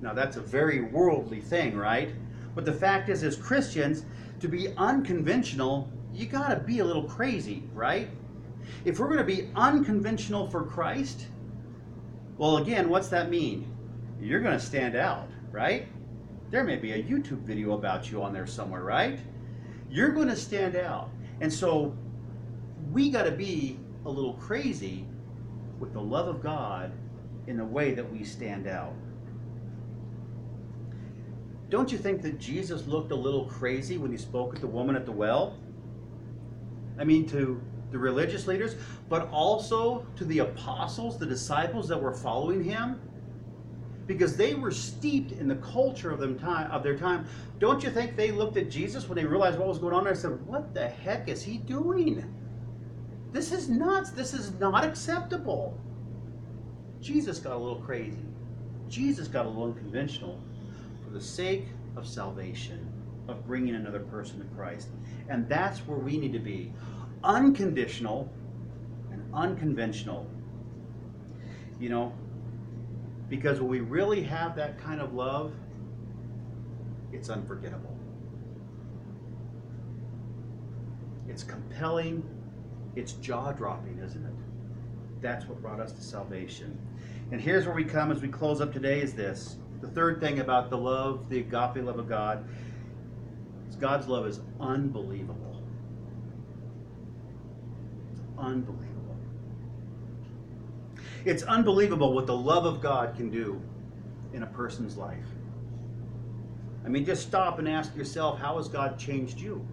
Now, 0.00 0.14
that's 0.14 0.36
a 0.36 0.40
very 0.40 0.82
worldly 0.82 1.40
thing, 1.40 1.76
right? 1.76 2.14
But 2.54 2.64
the 2.64 2.72
fact 2.72 3.08
is, 3.08 3.24
as 3.24 3.34
Christians, 3.34 4.04
to 4.38 4.46
be 4.46 4.68
unconventional, 4.76 5.90
you 6.12 6.26
got 6.26 6.50
to 6.50 6.60
be 6.60 6.78
a 6.78 6.84
little 6.84 7.04
crazy, 7.04 7.64
right? 7.74 8.08
If 8.84 9.00
we're 9.00 9.08
going 9.08 9.18
to 9.18 9.24
be 9.24 9.48
unconventional 9.56 10.48
for 10.50 10.62
Christ, 10.62 11.26
well, 12.38 12.58
again, 12.58 12.88
what's 12.88 13.08
that 13.08 13.28
mean? 13.28 13.74
You're 14.20 14.40
going 14.40 14.56
to 14.56 14.64
stand 14.64 14.94
out, 14.94 15.28
right? 15.50 15.88
There 16.50 16.62
may 16.62 16.76
be 16.76 16.92
a 16.92 17.02
YouTube 17.02 17.40
video 17.40 17.72
about 17.72 18.08
you 18.08 18.22
on 18.22 18.32
there 18.32 18.46
somewhere, 18.46 18.84
right? 18.84 19.18
You're 19.92 20.08
going 20.08 20.28
to 20.28 20.36
stand 20.36 20.74
out. 20.74 21.10
And 21.42 21.52
so 21.52 21.94
we 22.92 23.10
got 23.10 23.24
to 23.24 23.30
be 23.30 23.78
a 24.06 24.10
little 24.10 24.32
crazy 24.34 25.04
with 25.78 25.92
the 25.92 26.00
love 26.00 26.28
of 26.28 26.42
God 26.42 26.92
in 27.46 27.58
the 27.58 27.64
way 27.64 27.92
that 27.92 28.10
we 28.10 28.24
stand 28.24 28.66
out. 28.66 28.94
Don't 31.68 31.92
you 31.92 31.98
think 31.98 32.22
that 32.22 32.38
Jesus 32.38 32.86
looked 32.86 33.12
a 33.12 33.16
little 33.16 33.44
crazy 33.44 33.98
when 33.98 34.10
he 34.10 34.16
spoke 34.16 34.52
with 34.52 34.62
the 34.62 34.66
woman 34.66 34.96
at 34.96 35.04
the 35.04 35.12
well? 35.12 35.58
I 36.98 37.04
mean, 37.04 37.28
to 37.28 37.60
the 37.90 37.98
religious 37.98 38.46
leaders, 38.46 38.76
but 39.10 39.28
also 39.30 40.06
to 40.16 40.24
the 40.24 40.38
apostles, 40.38 41.18
the 41.18 41.26
disciples 41.26 41.86
that 41.88 42.00
were 42.00 42.14
following 42.14 42.64
him? 42.64 42.98
Because 44.06 44.36
they 44.36 44.54
were 44.54 44.70
steeped 44.70 45.32
in 45.32 45.46
the 45.46 45.56
culture 45.56 46.10
of, 46.10 46.18
them 46.18 46.38
time, 46.38 46.70
of 46.70 46.82
their 46.82 46.96
time. 46.96 47.26
Don't 47.58 47.82
you 47.82 47.90
think 47.90 48.16
they 48.16 48.32
looked 48.32 48.56
at 48.56 48.70
Jesus 48.70 49.08
when 49.08 49.16
they 49.16 49.24
realized 49.24 49.58
what 49.58 49.68
was 49.68 49.78
going 49.78 49.94
on 49.94 50.06
and 50.06 50.16
said, 50.16 50.44
What 50.46 50.74
the 50.74 50.88
heck 50.88 51.28
is 51.28 51.42
he 51.42 51.58
doing? 51.58 52.24
This 53.32 53.52
is 53.52 53.68
nuts. 53.68 54.10
This 54.10 54.34
is 54.34 54.52
not 54.58 54.84
acceptable. 54.84 55.78
Jesus 57.00 57.38
got 57.38 57.54
a 57.54 57.58
little 57.58 57.80
crazy. 57.80 58.18
Jesus 58.88 59.26
got 59.26 59.46
a 59.46 59.48
little 59.48 59.64
unconventional 59.64 60.38
for 61.02 61.10
the 61.10 61.20
sake 61.20 61.66
of 61.96 62.06
salvation, 62.06 62.92
of 63.26 63.46
bringing 63.46 63.74
another 63.74 64.00
person 64.00 64.38
to 64.38 64.44
Christ. 64.54 64.88
And 65.28 65.48
that's 65.48 65.80
where 65.80 65.98
we 65.98 66.18
need 66.18 66.32
to 66.34 66.38
be 66.38 66.72
unconditional 67.24 68.30
and 69.10 69.24
unconventional. 69.32 70.28
You 71.80 71.88
know, 71.88 72.12
because 73.32 73.60
when 73.60 73.70
we 73.70 73.80
really 73.80 74.22
have 74.22 74.54
that 74.56 74.78
kind 74.78 75.00
of 75.00 75.14
love, 75.14 75.54
it's 77.12 77.30
unforgettable. 77.30 77.96
It's 81.26 81.42
compelling 81.42 82.22
it's 82.94 83.14
jaw 83.14 83.52
dropping, 83.52 84.00
isn't 84.04 84.22
it? 84.22 84.34
That's 85.22 85.46
what 85.46 85.62
brought 85.62 85.80
us 85.80 85.92
to 85.92 86.02
salvation. 86.02 86.78
And 87.30 87.40
here's 87.40 87.64
where 87.64 87.74
we 87.74 87.84
come 87.84 88.12
as 88.12 88.20
we 88.20 88.28
close 88.28 88.60
up 88.60 88.70
today 88.70 89.00
is 89.00 89.14
this. 89.14 89.56
The 89.80 89.88
third 89.88 90.20
thing 90.20 90.40
about 90.40 90.68
the 90.68 90.76
love, 90.76 91.30
the 91.30 91.38
agape 91.38 91.82
love 91.82 91.98
of 91.98 92.06
God, 92.06 92.46
is 93.66 93.76
God's 93.76 94.08
love 94.08 94.26
is 94.26 94.40
unbelievable. 94.60 95.62
It's 98.12 98.20
unbelievable. 98.36 98.91
It's 101.24 101.42
unbelievable 101.44 102.14
what 102.14 102.26
the 102.26 102.36
love 102.36 102.66
of 102.66 102.80
God 102.82 103.16
can 103.16 103.30
do 103.30 103.60
in 104.32 104.42
a 104.42 104.46
person's 104.46 104.96
life. 104.96 105.26
I 106.84 106.88
mean, 106.88 107.04
just 107.04 107.22
stop 107.22 107.58
and 107.58 107.68
ask 107.68 107.94
yourself, 107.96 108.38
how 108.40 108.56
has 108.58 108.68
God 108.68 108.98
changed 108.98 109.40
you? 109.40 109.66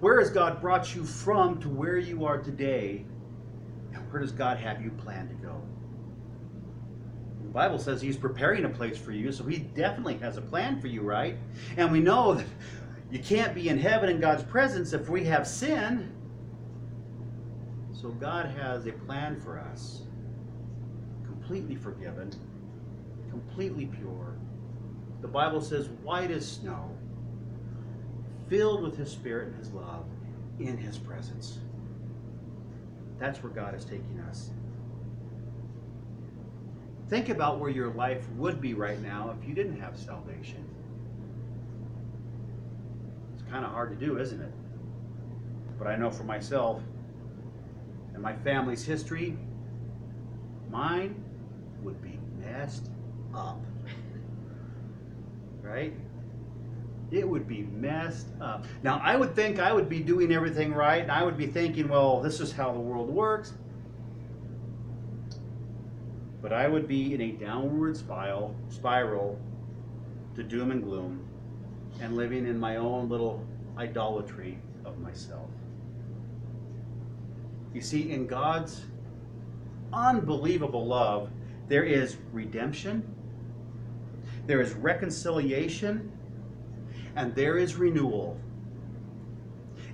Where 0.00 0.20
has 0.20 0.30
God 0.30 0.60
brought 0.60 0.94
you 0.94 1.04
from 1.04 1.60
to 1.62 1.68
where 1.68 1.98
you 1.98 2.24
are 2.26 2.38
today 2.38 3.04
And 3.94 4.12
where 4.12 4.22
does 4.22 4.32
God 4.32 4.58
have 4.58 4.82
you 4.82 4.90
plan 4.90 5.28
to 5.28 5.34
go? 5.34 5.62
The 7.42 7.50
Bible 7.50 7.78
says 7.78 8.02
He's 8.02 8.16
preparing 8.16 8.64
a 8.64 8.68
place 8.68 8.98
for 8.98 9.12
you, 9.12 9.32
so 9.32 9.44
He 9.44 9.58
definitely 9.58 10.18
has 10.18 10.36
a 10.36 10.42
plan 10.42 10.80
for 10.80 10.88
you, 10.88 11.02
right? 11.02 11.36
And 11.76 11.90
we 11.92 12.00
know 12.00 12.34
that 12.34 12.46
you 13.10 13.18
can't 13.20 13.54
be 13.54 13.68
in 13.68 13.78
heaven 13.78 14.08
in 14.10 14.20
God's 14.20 14.44
presence 14.44 14.92
if 14.92 15.08
we 15.08 15.24
have 15.24 15.46
sin. 15.46 16.12
So 17.92 18.10
God 18.10 18.46
has 18.46 18.86
a 18.86 18.92
plan 18.92 19.40
for 19.40 19.58
us, 19.58 20.02
completely 21.50 21.74
forgiven, 21.74 22.30
completely 23.28 23.86
pure. 23.86 24.36
The 25.20 25.26
Bible 25.26 25.60
says 25.60 25.88
white 26.04 26.30
as 26.30 26.46
snow, 26.46 26.96
filled 28.48 28.84
with 28.84 28.96
His 28.96 29.10
Spirit 29.10 29.48
and 29.48 29.56
His 29.56 29.72
love 29.72 30.04
in 30.60 30.76
His 30.76 30.96
presence. 30.96 31.58
That's 33.18 33.42
where 33.42 33.52
God 33.52 33.74
is 33.74 33.84
taking 33.84 34.20
us. 34.28 34.50
Think 37.08 37.30
about 37.30 37.58
where 37.58 37.70
your 37.70 37.92
life 37.94 38.24
would 38.36 38.60
be 38.60 38.74
right 38.74 39.02
now 39.02 39.34
if 39.36 39.48
you 39.48 39.52
didn't 39.52 39.80
have 39.80 39.98
salvation. 39.98 40.64
It's 43.34 43.42
kind 43.50 43.64
of 43.64 43.72
hard 43.72 43.90
to 43.90 44.06
do, 44.06 44.20
isn't 44.20 44.40
it? 44.40 44.52
But 45.80 45.88
I 45.88 45.96
know 45.96 46.10
for 46.10 46.22
myself 46.22 46.80
and 48.14 48.22
my 48.22 48.36
family's 48.36 48.84
history, 48.84 49.36
mine 50.70 51.24
would 51.82 52.00
be 52.02 52.18
messed 52.38 52.88
up. 53.34 53.60
Right? 55.62 55.94
it 57.10 57.28
would 57.28 57.48
be 57.48 57.62
messed 57.62 58.28
up. 58.40 58.66
Now, 58.82 59.00
I 59.02 59.16
would 59.16 59.34
think 59.34 59.58
I 59.58 59.72
would 59.72 59.88
be 59.88 60.00
doing 60.00 60.32
everything 60.32 60.72
right, 60.72 61.02
and 61.02 61.10
I 61.10 61.22
would 61.24 61.36
be 61.36 61.46
thinking, 61.46 61.88
well, 61.88 62.20
this 62.20 62.40
is 62.40 62.52
how 62.52 62.72
the 62.72 62.78
world 62.78 63.08
works. 63.08 63.52
But 66.40 66.52
I 66.52 66.68
would 66.68 66.86
be 66.86 67.14
in 67.14 67.20
a 67.20 67.32
downward 67.32 67.96
spiral, 67.96 68.54
spiral 68.68 69.38
to 70.36 70.42
doom 70.42 70.70
and 70.70 70.82
gloom, 70.82 71.26
and 72.00 72.16
living 72.16 72.46
in 72.46 72.58
my 72.58 72.76
own 72.76 73.08
little 73.08 73.44
idolatry 73.76 74.58
of 74.84 74.98
myself. 74.98 75.50
You 77.74 77.80
see, 77.80 78.12
in 78.12 78.26
God's 78.26 78.84
unbelievable 79.92 80.86
love, 80.86 81.30
there 81.70 81.84
is 81.84 82.16
redemption, 82.32 83.00
there 84.46 84.60
is 84.60 84.72
reconciliation, 84.72 86.10
and 87.14 87.32
there 87.36 87.58
is 87.58 87.76
renewal. 87.76 88.36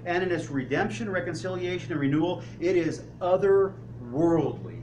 And 0.06 0.22
in 0.22 0.32
its 0.32 0.48
redemption, 0.48 1.10
reconciliation, 1.10 1.92
and 1.92 2.00
renewal, 2.00 2.42
it 2.60 2.76
is 2.76 3.02
otherworldly. 3.20 4.82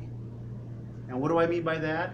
And 1.09 1.19
what 1.19 1.29
do 1.29 1.39
I 1.39 1.47
mean 1.47 1.63
by 1.63 1.79
that? 1.79 2.13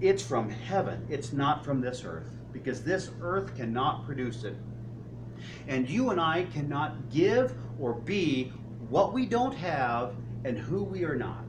It's 0.00 0.22
from 0.22 0.50
heaven, 0.50 1.06
it's 1.08 1.32
not 1.32 1.64
from 1.64 1.80
this 1.80 2.02
earth, 2.04 2.28
because 2.52 2.82
this 2.82 3.12
earth 3.20 3.54
cannot 3.56 4.04
produce 4.04 4.42
it. 4.42 4.56
And 5.68 5.88
you 5.88 6.10
and 6.10 6.20
I 6.20 6.46
cannot 6.52 7.08
give 7.10 7.54
or 7.78 7.94
be 7.94 8.52
what 8.88 9.12
we 9.12 9.26
don't 9.26 9.54
have 9.54 10.16
and 10.44 10.58
who 10.58 10.82
we 10.82 11.04
are 11.04 11.14
not, 11.14 11.44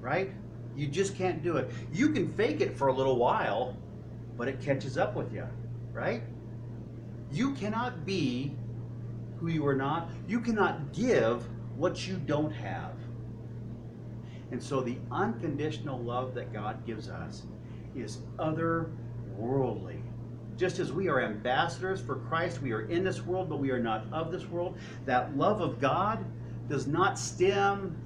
right? 0.00 0.32
You 0.76 0.86
just 0.86 1.16
can't 1.16 1.42
do 1.42 1.56
it. 1.56 1.70
You 1.92 2.08
can 2.10 2.32
fake 2.32 2.60
it 2.60 2.76
for 2.76 2.88
a 2.88 2.92
little 2.92 3.16
while, 3.16 3.76
but 4.36 4.48
it 4.48 4.60
catches 4.60 4.96
up 4.96 5.14
with 5.14 5.32
you, 5.32 5.46
right? 5.92 6.22
You 7.30 7.52
cannot 7.52 8.04
be 8.04 8.54
who 9.38 9.48
you 9.48 9.66
are 9.66 9.74
not. 9.74 10.10
You 10.28 10.40
cannot 10.40 10.92
give 10.92 11.46
what 11.76 12.06
you 12.06 12.16
don't 12.16 12.52
have. 12.52 12.94
And 14.50 14.62
so 14.62 14.80
the 14.80 14.98
unconditional 15.10 15.98
love 15.98 16.34
that 16.34 16.52
God 16.52 16.84
gives 16.86 17.08
us 17.08 17.42
is 17.94 18.18
otherworldly. 18.38 20.02
Just 20.58 20.78
as 20.78 20.92
we 20.92 21.08
are 21.08 21.22
ambassadors 21.22 22.00
for 22.00 22.16
Christ, 22.16 22.60
we 22.60 22.72
are 22.72 22.82
in 22.82 23.02
this 23.02 23.22
world, 23.22 23.48
but 23.48 23.58
we 23.58 23.70
are 23.70 23.78
not 23.78 24.04
of 24.12 24.30
this 24.30 24.44
world. 24.46 24.76
That 25.06 25.36
love 25.36 25.60
of 25.60 25.80
God 25.80 26.24
does 26.68 26.86
not 26.86 27.18
stem 27.18 27.96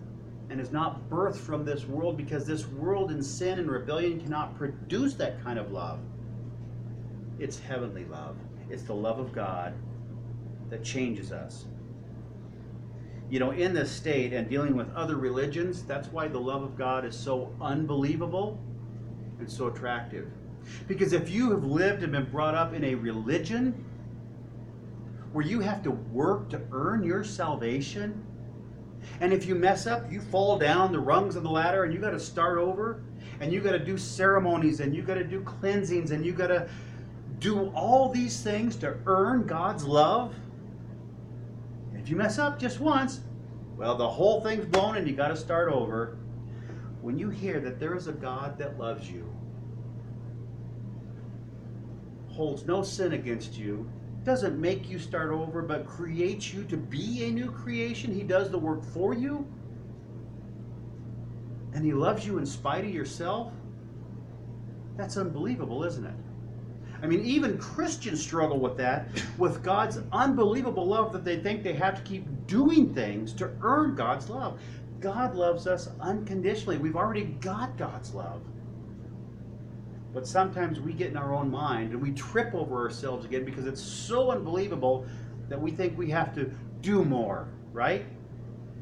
and 0.48 0.60
is 0.60 0.72
not 0.72 1.08
birthed 1.10 1.36
from 1.36 1.64
this 1.64 1.86
world 1.86 2.16
because 2.16 2.46
this 2.46 2.66
world 2.66 3.10
in 3.10 3.22
sin 3.22 3.58
and 3.58 3.70
rebellion 3.70 4.20
cannot 4.20 4.56
produce 4.56 5.14
that 5.14 5.42
kind 5.42 5.58
of 5.58 5.72
love. 5.72 5.98
It's 7.38 7.58
heavenly 7.58 8.04
love. 8.04 8.36
It's 8.70 8.82
the 8.82 8.94
love 8.94 9.18
of 9.18 9.32
God 9.32 9.74
that 10.70 10.82
changes 10.82 11.32
us. 11.32 11.64
You 13.28 13.40
know, 13.40 13.50
in 13.50 13.74
this 13.74 13.90
state 13.90 14.32
and 14.32 14.48
dealing 14.48 14.76
with 14.76 14.92
other 14.94 15.16
religions, 15.16 15.82
that's 15.82 16.08
why 16.08 16.28
the 16.28 16.38
love 16.38 16.62
of 16.62 16.78
God 16.78 17.04
is 17.04 17.16
so 17.16 17.52
unbelievable 17.60 18.58
and 19.40 19.50
so 19.50 19.66
attractive. 19.66 20.28
Because 20.86 21.12
if 21.12 21.28
you 21.28 21.50
have 21.50 21.64
lived 21.64 22.02
and 22.02 22.12
been 22.12 22.30
brought 22.30 22.54
up 22.54 22.72
in 22.72 22.84
a 22.84 22.94
religion 22.94 23.84
where 25.32 25.44
you 25.44 25.60
have 25.60 25.82
to 25.82 25.90
work 25.90 26.48
to 26.50 26.60
earn 26.72 27.02
your 27.02 27.24
salvation, 27.24 28.24
and 29.20 29.32
if 29.32 29.46
you 29.46 29.54
mess 29.54 29.86
up, 29.86 30.10
you 30.10 30.20
fall 30.20 30.58
down 30.58 30.92
the 30.92 31.00
rungs 31.00 31.36
of 31.36 31.42
the 31.42 31.50
ladder 31.50 31.84
and 31.84 31.94
you 31.94 32.00
got 32.00 32.10
to 32.10 32.20
start 32.20 32.58
over, 32.58 33.02
and 33.40 33.52
you 33.52 33.60
got 33.60 33.72
to 33.72 33.78
do 33.78 33.98
ceremonies 33.98 34.80
and 34.80 34.94
you 34.94 35.02
got 35.02 35.14
to 35.14 35.24
do 35.24 35.40
cleansings 35.42 36.10
and 36.10 36.24
you 36.24 36.32
got 36.32 36.48
to 36.48 36.68
do 37.38 37.70
all 37.70 38.08
these 38.10 38.42
things 38.42 38.76
to 38.76 38.96
earn 39.06 39.46
God's 39.46 39.84
love. 39.84 40.34
If 41.94 42.08
you 42.08 42.16
mess 42.16 42.38
up 42.38 42.58
just 42.58 42.80
once, 42.80 43.20
well, 43.76 43.96
the 43.96 44.08
whole 44.08 44.40
thing's 44.40 44.64
blown 44.64 44.96
and 44.96 45.06
you 45.06 45.14
got 45.14 45.28
to 45.28 45.36
start 45.36 45.70
over. 45.70 46.16
When 47.02 47.18
you 47.18 47.28
hear 47.28 47.60
that 47.60 47.78
there 47.78 47.94
is 47.94 48.06
a 48.06 48.12
God 48.12 48.58
that 48.58 48.78
loves 48.78 49.10
you, 49.10 49.30
holds 52.28 52.64
no 52.64 52.82
sin 52.82 53.12
against 53.12 53.56
you, 53.58 53.90
doesn't 54.26 54.60
make 54.60 54.90
you 54.90 54.98
start 54.98 55.30
over, 55.30 55.62
but 55.62 55.86
creates 55.86 56.52
you 56.52 56.64
to 56.64 56.76
be 56.76 57.24
a 57.24 57.30
new 57.30 57.48
creation, 57.48 58.12
He 58.12 58.24
does 58.24 58.50
the 58.50 58.58
work 58.58 58.84
for 58.84 59.14
you, 59.14 59.46
and 61.72 61.84
He 61.84 61.94
loves 61.94 62.26
you 62.26 62.38
in 62.38 62.44
spite 62.44 62.84
of 62.84 62.90
yourself, 62.90 63.52
that's 64.96 65.16
unbelievable, 65.16 65.84
isn't 65.84 66.04
it? 66.04 66.14
I 67.02 67.06
mean, 67.06 67.24
even 67.24 67.56
Christians 67.58 68.20
struggle 68.20 68.58
with 68.58 68.76
that, 68.78 69.08
with 69.38 69.62
God's 69.62 70.00
unbelievable 70.12 70.86
love 70.86 71.12
that 71.12 71.24
they 71.24 71.38
think 71.38 71.62
they 71.62 71.74
have 71.74 71.94
to 71.94 72.02
keep 72.02 72.24
doing 72.46 72.92
things 72.94 73.32
to 73.34 73.52
earn 73.62 73.94
God's 73.94 74.28
love. 74.28 74.58
God 74.98 75.36
loves 75.36 75.66
us 75.66 75.90
unconditionally. 76.00 76.78
We've 76.78 76.96
already 76.96 77.24
got 77.24 77.76
God's 77.76 78.12
love. 78.14 78.40
But 80.16 80.26
sometimes 80.26 80.80
we 80.80 80.94
get 80.94 81.10
in 81.10 81.16
our 81.18 81.34
own 81.34 81.50
mind 81.50 81.92
and 81.92 82.00
we 82.00 82.10
trip 82.10 82.54
over 82.54 82.78
ourselves 82.78 83.26
again 83.26 83.44
because 83.44 83.66
it's 83.66 83.82
so 83.82 84.30
unbelievable 84.30 85.04
that 85.50 85.60
we 85.60 85.70
think 85.70 85.98
we 85.98 86.08
have 86.08 86.34
to 86.36 86.50
do 86.80 87.04
more, 87.04 87.48
right? 87.74 88.06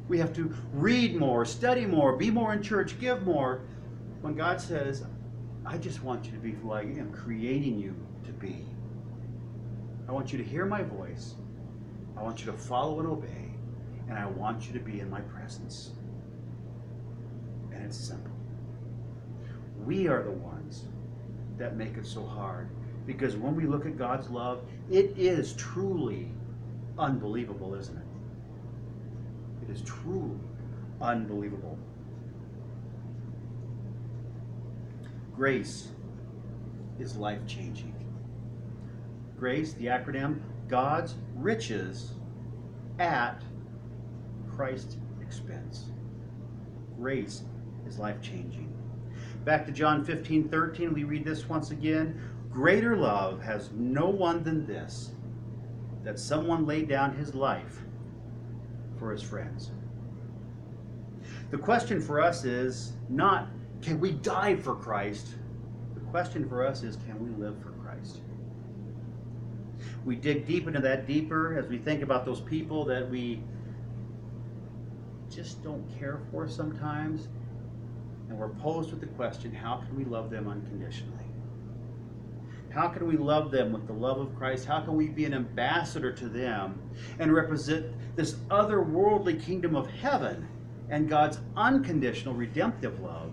We 0.06 0.16
have 0.18 0.32
to 0.34 0.54
read 0.72 1.16
more, 1.16 1.44
study 1.44 1.86
more, 1.86 2.14
be 2.14 2.30
more 2.30 2.52
in 2.52 2.62
church, 2.62 3.00
give 3.00 3.24
more. 3.24 3.62
When 4.20 4.36
God 4.36 4.60
says, 4.60 5.02
I 5.66 5.76
just 5.76 6.04
want 6.04 6.24
you 6.24 6.30
to 6.30 6.38
be 6.38 6.52
who 6.52 6.70
I 6.70 6.82
am 6.82 7.12
creating 7.12 7.80
you 7.80 7.96
to 8.26 8.30
be. 8.30 8.64
I 10.08 10.12
want 10.12 10.30
you 10.30 10.38
to 10.38 10.44
hear 10.44 10.64
my 10.66 10.84
voice. 10.84 11.34
I 12.16 12.22
want 12.22 12.38
you 12.38 12.46
to 12.46 12.56
follow 12.56 13.00
and 13.00 13.08
obey. 13.08 13.50
And 14.08 14.16
I 14.16 14.26
want 14.26 14.68
you 14.68 14.72
to 14.74 14.78
be 14.78 15.00
in 15.00 15.10
my 15.10 15.22
presence. 15.22 15.90
And 17.72 17.84
it's 17.84 17.98
simple. 17.98 18.30
We 19.84 20.06
are 20.06 20.22
the 20.22 20.30
ones 20.30 20.84
that 21.58 21.76
make 21.76 21.96
it 21.96 22.06
so 22.06 22.24
hard. 22.24 22.68
Because 23.06 23.36
when 23.36 23.54
we 23.54 23.66
look 23.66 23.86
at 23.86 23.98
God's 23.98 24.30
love, 24.30 24.62
it 24.90 25.16
is 25.16 25.52
truly 25.54 26.30
unbelievable, 26.98 27.74
isn't 27.74 27.96
it? 27.96 28.04
It 29.68 29.72
is 29.72 29.82
truly 29.82 30.38
unbelievable. 31.00 31.78
Grace 35.34 35.88
is 36.98 37.16
life 37.16 37.40
changing. 37.46 37.94
Grace, 39.38 39.72
the 39.74 39.86
acronym, 39.86 40.40
God's 40.68 41.16
riches 41.34 42.12
at 42.98 43.42
Christ's 44.54 44.96
expense. 45.20 45.86
Grace 46.96 47.42
is 47.86 47.98
life 47.98 48.20
changing. 48.22 48.73
Back 49.44 49.66
to 49.66 49.72
John 49.72 50.04
15 50.04 50.48
13, 50.48 50.94
we 50.94 51.04
read 51.04 51.24
this 51.24 51.46
once 51.48 51.70
again. 51.70 52.18
Greater 52.50 52.96
love 52.96 53.42
has 53.42 53.70
no 53.72 54.08
one 54.08 54.42
than 54.42 54.66
this, 54.66 55.10
that 56.02 56.18
someone 56.18 56.64
laid 56.64 56.88
down 56.88 57.14
his 57.14 57.34
life 57.34 57.82
for 58.98 59.12
his 59.12 59.22
friends. 59.22 59.70
The 61.50 61.58
question 61.58 62.00
for 62.00 62.22
us 62.22 62.44
is 62.44 62.92
not 63.10 63.48
can 63.82 64.00
we 64.00 64.12
die 64.12 64.56
for 64.56 64.74
Christ? 64.74 65.34
The 65.94 66.00
question 66.00 66.48
for 66.48 66.66
us 66.66 66.82
is 66.82 66.96
can 67.04 67.22
we 67.22 67.44
live 67.44 67.60
for 67.60 67.70
Christ? 67.70 68.20
We 70.06 70.16
dig 70.16 70.46
deep 70.46 70.66
into 70.66 70.80
that 70.80 71.06
deeper 71.06 71.58
as 71.58 71.66
we 71.66 71.76
think 71.76 72.02
about 72.02 72.24
those 72.24 72.40
people 72.40 72.84
that 72.86 73.10
we 73.10 73.42
just 75.30 75.62
don't 75.62 75.84
care 75.98 76.20
for 76.30 76.48
sometimes 76.48 77.28
and 78.34 78.40
we're 78.40 78.60
posed 78.60 78.90
with 78.90 79.00
the 79.00 79.06
question 79.06 79.52
how 79.52 79.76
can 79.76 79.96
we 79.96 80.04
love 80.04 80.28
them 80.28 80.48
unconditionally? 80.48 81.24
How 82.70 82.88
can 82.88 83.06
we 83.06 83.16
love 83.16 83.52
them 83.52 83.72
with 83.72 83.86
the 83.86 83.92
love 83.92 84.18
of 84.18 84.34
Christ? 84.34 84.66
How 84.66 84.80
can 84.80 84.96
we 84.96 85.06
be 85.06 85.24
an 85.24 85.34
ambassador 85.34 86.12
to 86.12 86.28
them 86.28 86.80
and 87.20 87.32
represent 87.32 87.86
this 88.16 88.34
otherworldly 88.50 89.40
kingdom 89.40 89.76
of 89.76 89.88
heaven 89.88 90.48
and 90.90 91.08
God's 91.08 91.38
unconditional 91.56 92.34
redemptive 92.34 92.98
love, 92.98 93.30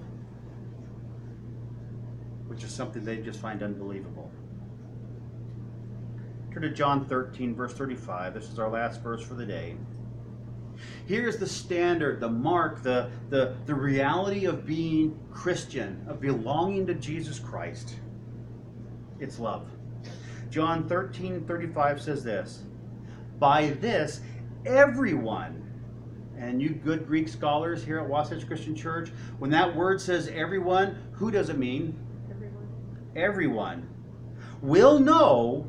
which 2.45 2.63
is 2.63 2.71
something 2.71 3.03
they 3.03 3.17
just 3.17 3.39
find 3.39 3.63
unbelievable? 3.63 4.29
Turn 6.53 6.61
to 6.61 6.69
John 6.69 7.07
13, 7.07 7.55
verse 7.55 7.73
35. 7.73 8.35
This 8.35 8.49
is 8.49 8.59
our 8.59 8.69
last 8.69 9.01
verse 9.01 9.23
for 9.23 9.33
the 9.33 9.47
day. 9.47 9.77
Here's 11.05 11.37
the 11.37 11.47
standard, 11.47 12.19
the 12.19 12.29
mark, 12.29 12.83
the, 12.83 13.09
the, 13.29 13.55
the 13.65 13.75
reality 13.75 14.45
of 14.45 14.65
being 14.65 15.19
Christian, 15.31 16.05
of 16.07 16.21
belonging 16.21 16.87
to 16.87 16.93
Jesus 16.93 17.39
Christ. 17.39 17.95
It's 19.19 19.39
love. 19.39 19.69
John 20.49 20.87
13, 20.87 21.45
35 21.45 22.01
says 22.01 22.23
this 22.23 22.63
By 23.39 23.69
this, 23.81 24.21
everyone, 24.65 25.57
and 26.37 26.61
you 26.61 26.69
good 26.69 27.07
Greek 27.07 27.27
scholars 27.27 27.83
here 27.83 27.99
at 27.99 28.07
Wasatch 28.07 28.47
Christian 28.47 28.75
Church, 28.75 29.11
when 29.39 29.51
that 29.51 29.75
word 29.75 30.01
says 30.01 30.27
everyone, 30.27 30.97
who 31.11 31.31
does 31.31 31.49
it 31.49 31.57
mean? 31.57 31.97
Everyone. 32.29 32.67
Everyone 33.15 33.87
will 34.61 34.99
know 34.99 35.67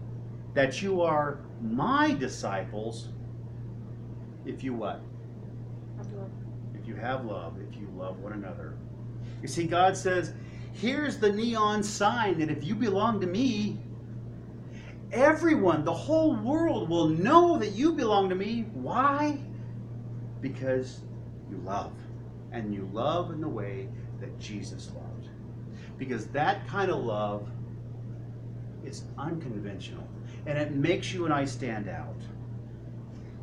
that 0.54 0.82
you 0.82 1.00
are 1.02 1.38
my 1.60 2.12
disciples 2.12 3.08
if 4.44 4.62
you 4.64 4.74
what? 4.74 5.00
If 6.74 6.86
you 6.86 6.96
have 6.96 7.24
love, 7.24 7.56
if 7.60 7.76
you 7.78 7.88
love 7.96 8.18
one 8.18 8.32
another. 8.32 8.74
You 9.40 9.48
see, 9.48 9.66
God 9.66 9.96
says, 9.96 10.32
here's 10.72 11.18
the 11.18 11.30
neon 11.32 11.82
sign 11.82 12.38
that 12.40 12.50
if 12.50 12.64
you 12.64 12.74
belong 12.74 13.20
to 13.20 13.26
me, 13.26 13.78
everyone, 15.12 15.84
the 15.84 15.92
whole 15.92 16.34
world 16.36 16.88
will 16.88 17.08
know 17.08 17.58
that 17.58 17.72
you 17.72 17.92
belong 17.92 18.28
to 18.28 18.34
me. 18.34 18.66
Why? 18.72 19.38
Because 20.40 21.00
you 21.50 21.58
love. 21.58 21.92
And 22.50 22.74
you 22.74 22.88
love 22.92 23.30
in 23.30 23.40
the 23.40 23.48
way 23.48 23.88
that 24.20 24.38
Jesus 24.38 24.90
loved. 24.94 25.28
Because 25.98 26.26
that 26.28 26.66
kind 26.66 26.90
of 26.90 27.04
love 27.04 27.48
is 28.84 29.04
unconventional. 29.18 30.06
And 30.46 30.58
it 30.58 30.72
makes 30.72 31.12
you 31.12 31.24
and 31.24 31.32
I 31.32 31.44
stand 31.44 31.88
out. 31.88 32.16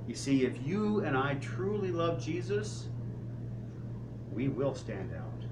You 0.10 0.16
see, 0.16 0.44
if 0.44 0.66
you 0.66 1.02
and 1.02 1.16
I 1.16 1.36
truly 1.36 1.92
love 1.92 2.20
Jesus, 2.20 2.88
we 4.34 4.48
will 4.48 4.74
stand 4.74 5.14
out, 5.14 5.44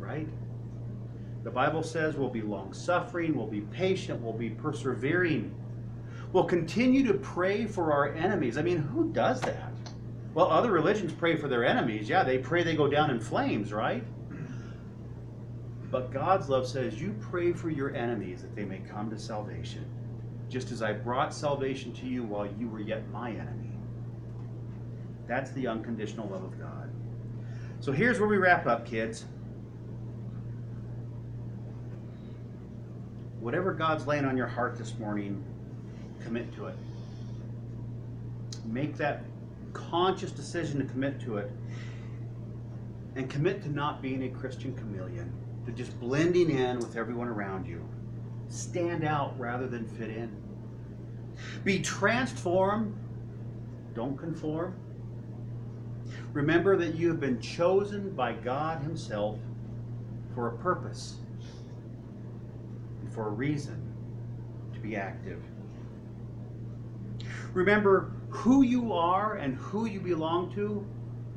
right? 0.00 0.26
The 1.44 1.50
Bible 1.52 1.84
says 1.84 2.16
we'll 2.16 2.28
be 2.28 2.42
long 2.42 2.72
suffering, 2.72 3.36
we'll 3.36 3.46
be 3.46 3.60
patient, 3.60 4.20
we'll 4.20 4.32
be 4.32 4.50
persevering. 4.50 5.54
We'll 6.32 6.42
continue 6.42 7.06
to 7.06 7.14
pray 7.14 7.66
for 7.66 7.92
our 7.92 8.12
enemies. 8.12 8.58
I 8.58 8.62
mean, 8.62 8.78
who 8.78 9.12
does 9.12 9.40
that? 9.42 9.72
Well, 10.34 10.50
other 10.50 10.72
religions 10.72 11.12
pray 11.12 11.36
for 11.36 11.46
their 11.46 11.64
enemies. 11.64 12.08
Yeah, 12.08 12.24
they 12.24 12.38
pray 12.38 12.64
they 12.64 12.74
go 12.74 12.88
down 12.88 13.10
in 13.10 13.20
flames, 13.20 13.72
right? 13.72 14.02
But 15.88 16.10
God's 16.10 16.48
love 16.48 16.66
says 16.66 17.00
you 17.00 17.14
pray 17.20 17.52
for 17.52 17.70
your 17.70 17.94
enemies 17.94 18.42
that 18.42 18.56
they 18.56 18.64
may 18.64 18.80
come 18.80 19.08
to 19.10 19.18
salvation, 19.20 19.84
just 20.48 20.72
as 20.72 20.82
I 20.82 20.94
brought 20.94 21.32
salvation 21.32 21.92
to 21.92 22.06
you 22.06 22.24
while 22.24 22.48
you 22.58 22.68
were 22.68 22.80
yet 22.80 23.08
my 23.10 23.30
enemy. 23.30 23.69
That's 25.30 25.52
the 25.52 25.68
unconditional 25.68 26.26
love 26.26 26.42
of 26.42 26.58
God. 26.58 26.90
So 27.78 27.92
here's 27.92 28.18
where 28.18 28.28
we 28.28 28.36
wrap 28.36 28.66
up, 28.66 28.84
kids. 28.84 29.26
Whatever 33.38 33.72
God's 33.72 34.08
laying 34.08 34.24
on 34.24 34.36
your 34.36 34.48
heart 34.48 34.76
this 34.76 34.98
morning, 34.98 35.44
commit 36.24 36.52
to 36.56 36.66
it. 36.66 36.74
Make 38.64 38.96
that 38.96 39.22
conscious 39.72 40.32
decision 40.32 40.80
to 40.80 40.84
commit 40.84 41.20
to 41.20 41.36
it. 41.36 41.52
And 43.14 43.30
commit 43.30 43.62
to 43.62 43.68
not 43.68 44.02
being 44.02 44.24
a 44.24 44.30
Christian 44.30 44.74
chameleon, 44.74 45.32
to 45.64 45.70
just 45.70 45.98
blending 46.00 46.50
in 46.50 46.80
with 46.80 46.96
everyone 46.96 47.28
around 47.28 47.68
you. 47.68 47.88
Stand 48.48 49.04
out 49.04 49.38
rather 49.38 49.68
than 49.68 49.86
fit 49.86 50.10
in. 50.10 50.36
Be 51.62 51.78
transformed, 51.78 52.98
don't 53.94 54.18
conform. 54.18 54.74
Remember 56.32 56.76
that 56.76 56.94
you 56.94 57.08
have 57.08 57.20
been 57.20 57.40
chosen 57.40 58.10
by 58.10 58.32
God 58.32 58.82
Himself 58.82 59.38
for 60.34 60.48
a 60.48 60.56
purpose 60.58 61.16
and 63.00 63.12
for 63.12 63.26
a 63.26 63.30
reason 63.30 63.92
to 64.72 64.80
be 64.80 64.96
active. 64.96 65.42
Remember 67.52 68.12
who 68.28 68.62
you 68.62 68.92
are 68.92 69.34
and 69.34 69.56
who 69.56 69.86
you 69.86 70.00
belong 70.00 70.54
to 70.54 70.86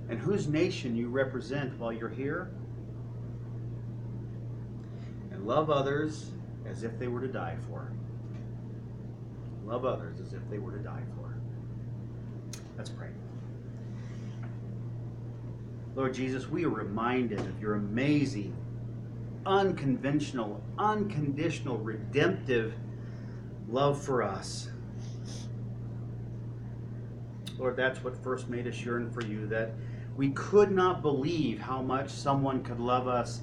and 0.09 0.19
whose 0.19 0.47
nation 0.47 0.95
you 0.95 1.09
represent 1.09 1.77
while 1.79 1.91
you're 1.91 2.09
here. 2.09 2.51
And 5.31 5.47
love 5.47 5.71
others 5.71 6.29
as 6.67 6.83
if 6.83 6.99
they 6.99 7.07
were 7.07 7.21
to 7.21 7.27
die 7.27 7.57
for. 7.67 7.91
Love 9.65 9.85
others 9.85 10.19
as 10.19 10.33
if 10.33 10.47
they 10.49 10.59
were 10.59 10.71
to 10.71 10.83
die 10.83 11.03
for. 11.15 11.35
Let's 12.77 12.89
pray. 12.89 13.09
Lord 15.95 16.15
Jesus, 16.15 16.49
we 16.49 16.65
are 16.65 16.69
reminded 16.69 17.39
of 17.39 17.61
your 17.61 17.75
amazing, 17.75 18.55
unconventional, 19.45 20.63
unconditional, 20.79 21.77
redemptive 21.77 22.73
love 23.69 24.01
for 24.03 24.23
us. 24.23 24.69
Lord, 27.59 27.75
that's 27.75 28.03
what 28.03 28.21
first 28.23 28.49
made 28.49 28.67
us 28.67 28.83
yearn 28.83 29.11
for 29.11 29.21
you, 29.21 29.45
that 29.47 29.73
we 30.17 30.29
could 30.31 30.71
not 30.71 31.03
believe 31.03 31.59
how 31.59 31.81
much 31.83 32.09
someone 32.09 32.63
could 32.63 32.79
love 32.79 33.07
us 33.07 33.41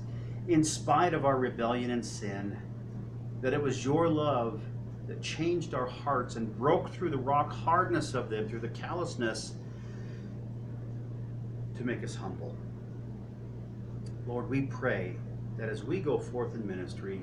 in 0.49 0.65
spite 0.65 1.15
of 1.15 1.25
our 1.25 1.37
rebellion 1.37 1.93
and 1.93 2.05
sin, 2.05 2.59
that 3.43 3.53
it 3.53 3.63
was 3.63 3.85
your 3.85 4.09
love 4.09 4.61
that 5.07 5.23
changed 5.23 5.73
our 5.73 5.87
hearts 5.87 6.35
and 6.35 6.57
broke 6.59 6.93
through 6.93 7.11
the 7.11 7.17
rock 7.19 7.53
hardness 7.53 8.15
of 8.15 8.29
them, 8.29 8.49
through 8.49 8.61
the 8.61 8.69
callousness 8.69 9.55
to 11.81 11.87
make 11.87 12.05
us 12.05 12.15
humble. 12.15 12.55
Lord, 14.27 14.51
we 14.51 14.63
pray 14.63 15.17
that 15.57 15.71
as 15.71 15.83
we 15.83 15.99
go 15.99 16.19
forth 16.19 16.55
in 16.55 16.67
ministry, 16.67 17.23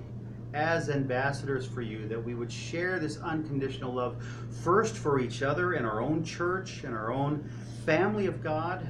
as 0.55 0.89
ambassadors 0.89 1.67
for 1.67 1.83
you, 1.83 2.07
that 2.07 2.23
we 2.23 2.33
would 2.33 2.51
share 2.51 2.97
this 2.97 3.17
unconditional 3.17 3.93
love 3.93 4.15
first 4.63 4.97
for 4.97 5.19
each 5.19 5.43
other 5.43 5.75
in 5.75 5.85
our 5.85 6.01
own 6.01 6.23
church 6.23 6.83
and 6.83 6.95
our 6.95 7.11
own 7.11 7.47
family 7.85 8.25
of 8.25 8.41
God, 8.41 8.87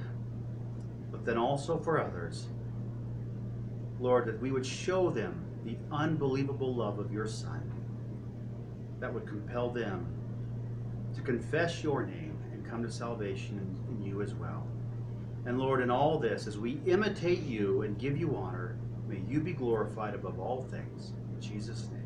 but 1.11 1.25
then 1.25 1.37
also 1.37 1.77
for 1.77 2.01
others. 2.01 2.47
Lord, 3.99 4.25
that 4.27 4.39
we 4.39 4.51
would 4.51 4.65
show 4.65 5.09
them 5.09 5.43
the 5.65 5.75
unbelievable 5.91 6.73
love 6.73 6.97
of 6.97 7.11
your 7.11 7.27
Son 7.27 7.69
that 9.01 9.13
would 9.13 9.27
compel 9.27 9.69
them 9.69 10.07
to 11.13 11.21
confess 11.21 11.83
your 11.83 12.05
name 12.05 12.37
and 12.53 12.65
come 12.65 12.83
to 12.83 12.91
salvation 12.91 13.77
in, 13.89 14.05
you 14.05 14.21
as 14.21 14.33
well. 14.33 14.65
And 15.47 15.57
Lord, 15.57 15.81
in 15.81 15.89
all 15.89 16.19
this, 16.19 16.45
as 16.45 16.57
we 16.57 16.81
imitate 16.85 17.41
you 17.43 17.83
and 17.83 17.97
give 17.97 18.17
you 18.17 18.35
honor, 18.35 18.75
may 19.07 19.21
you 19.29 19.39
be 19.39 19.53
glorified 19.53 20.13
above 20.13 20.41
all 20.41 20.63
things. 20.63 21.13
In 21.33 21.41
Jesus' 21.41 21.87
name. 21.89 21.96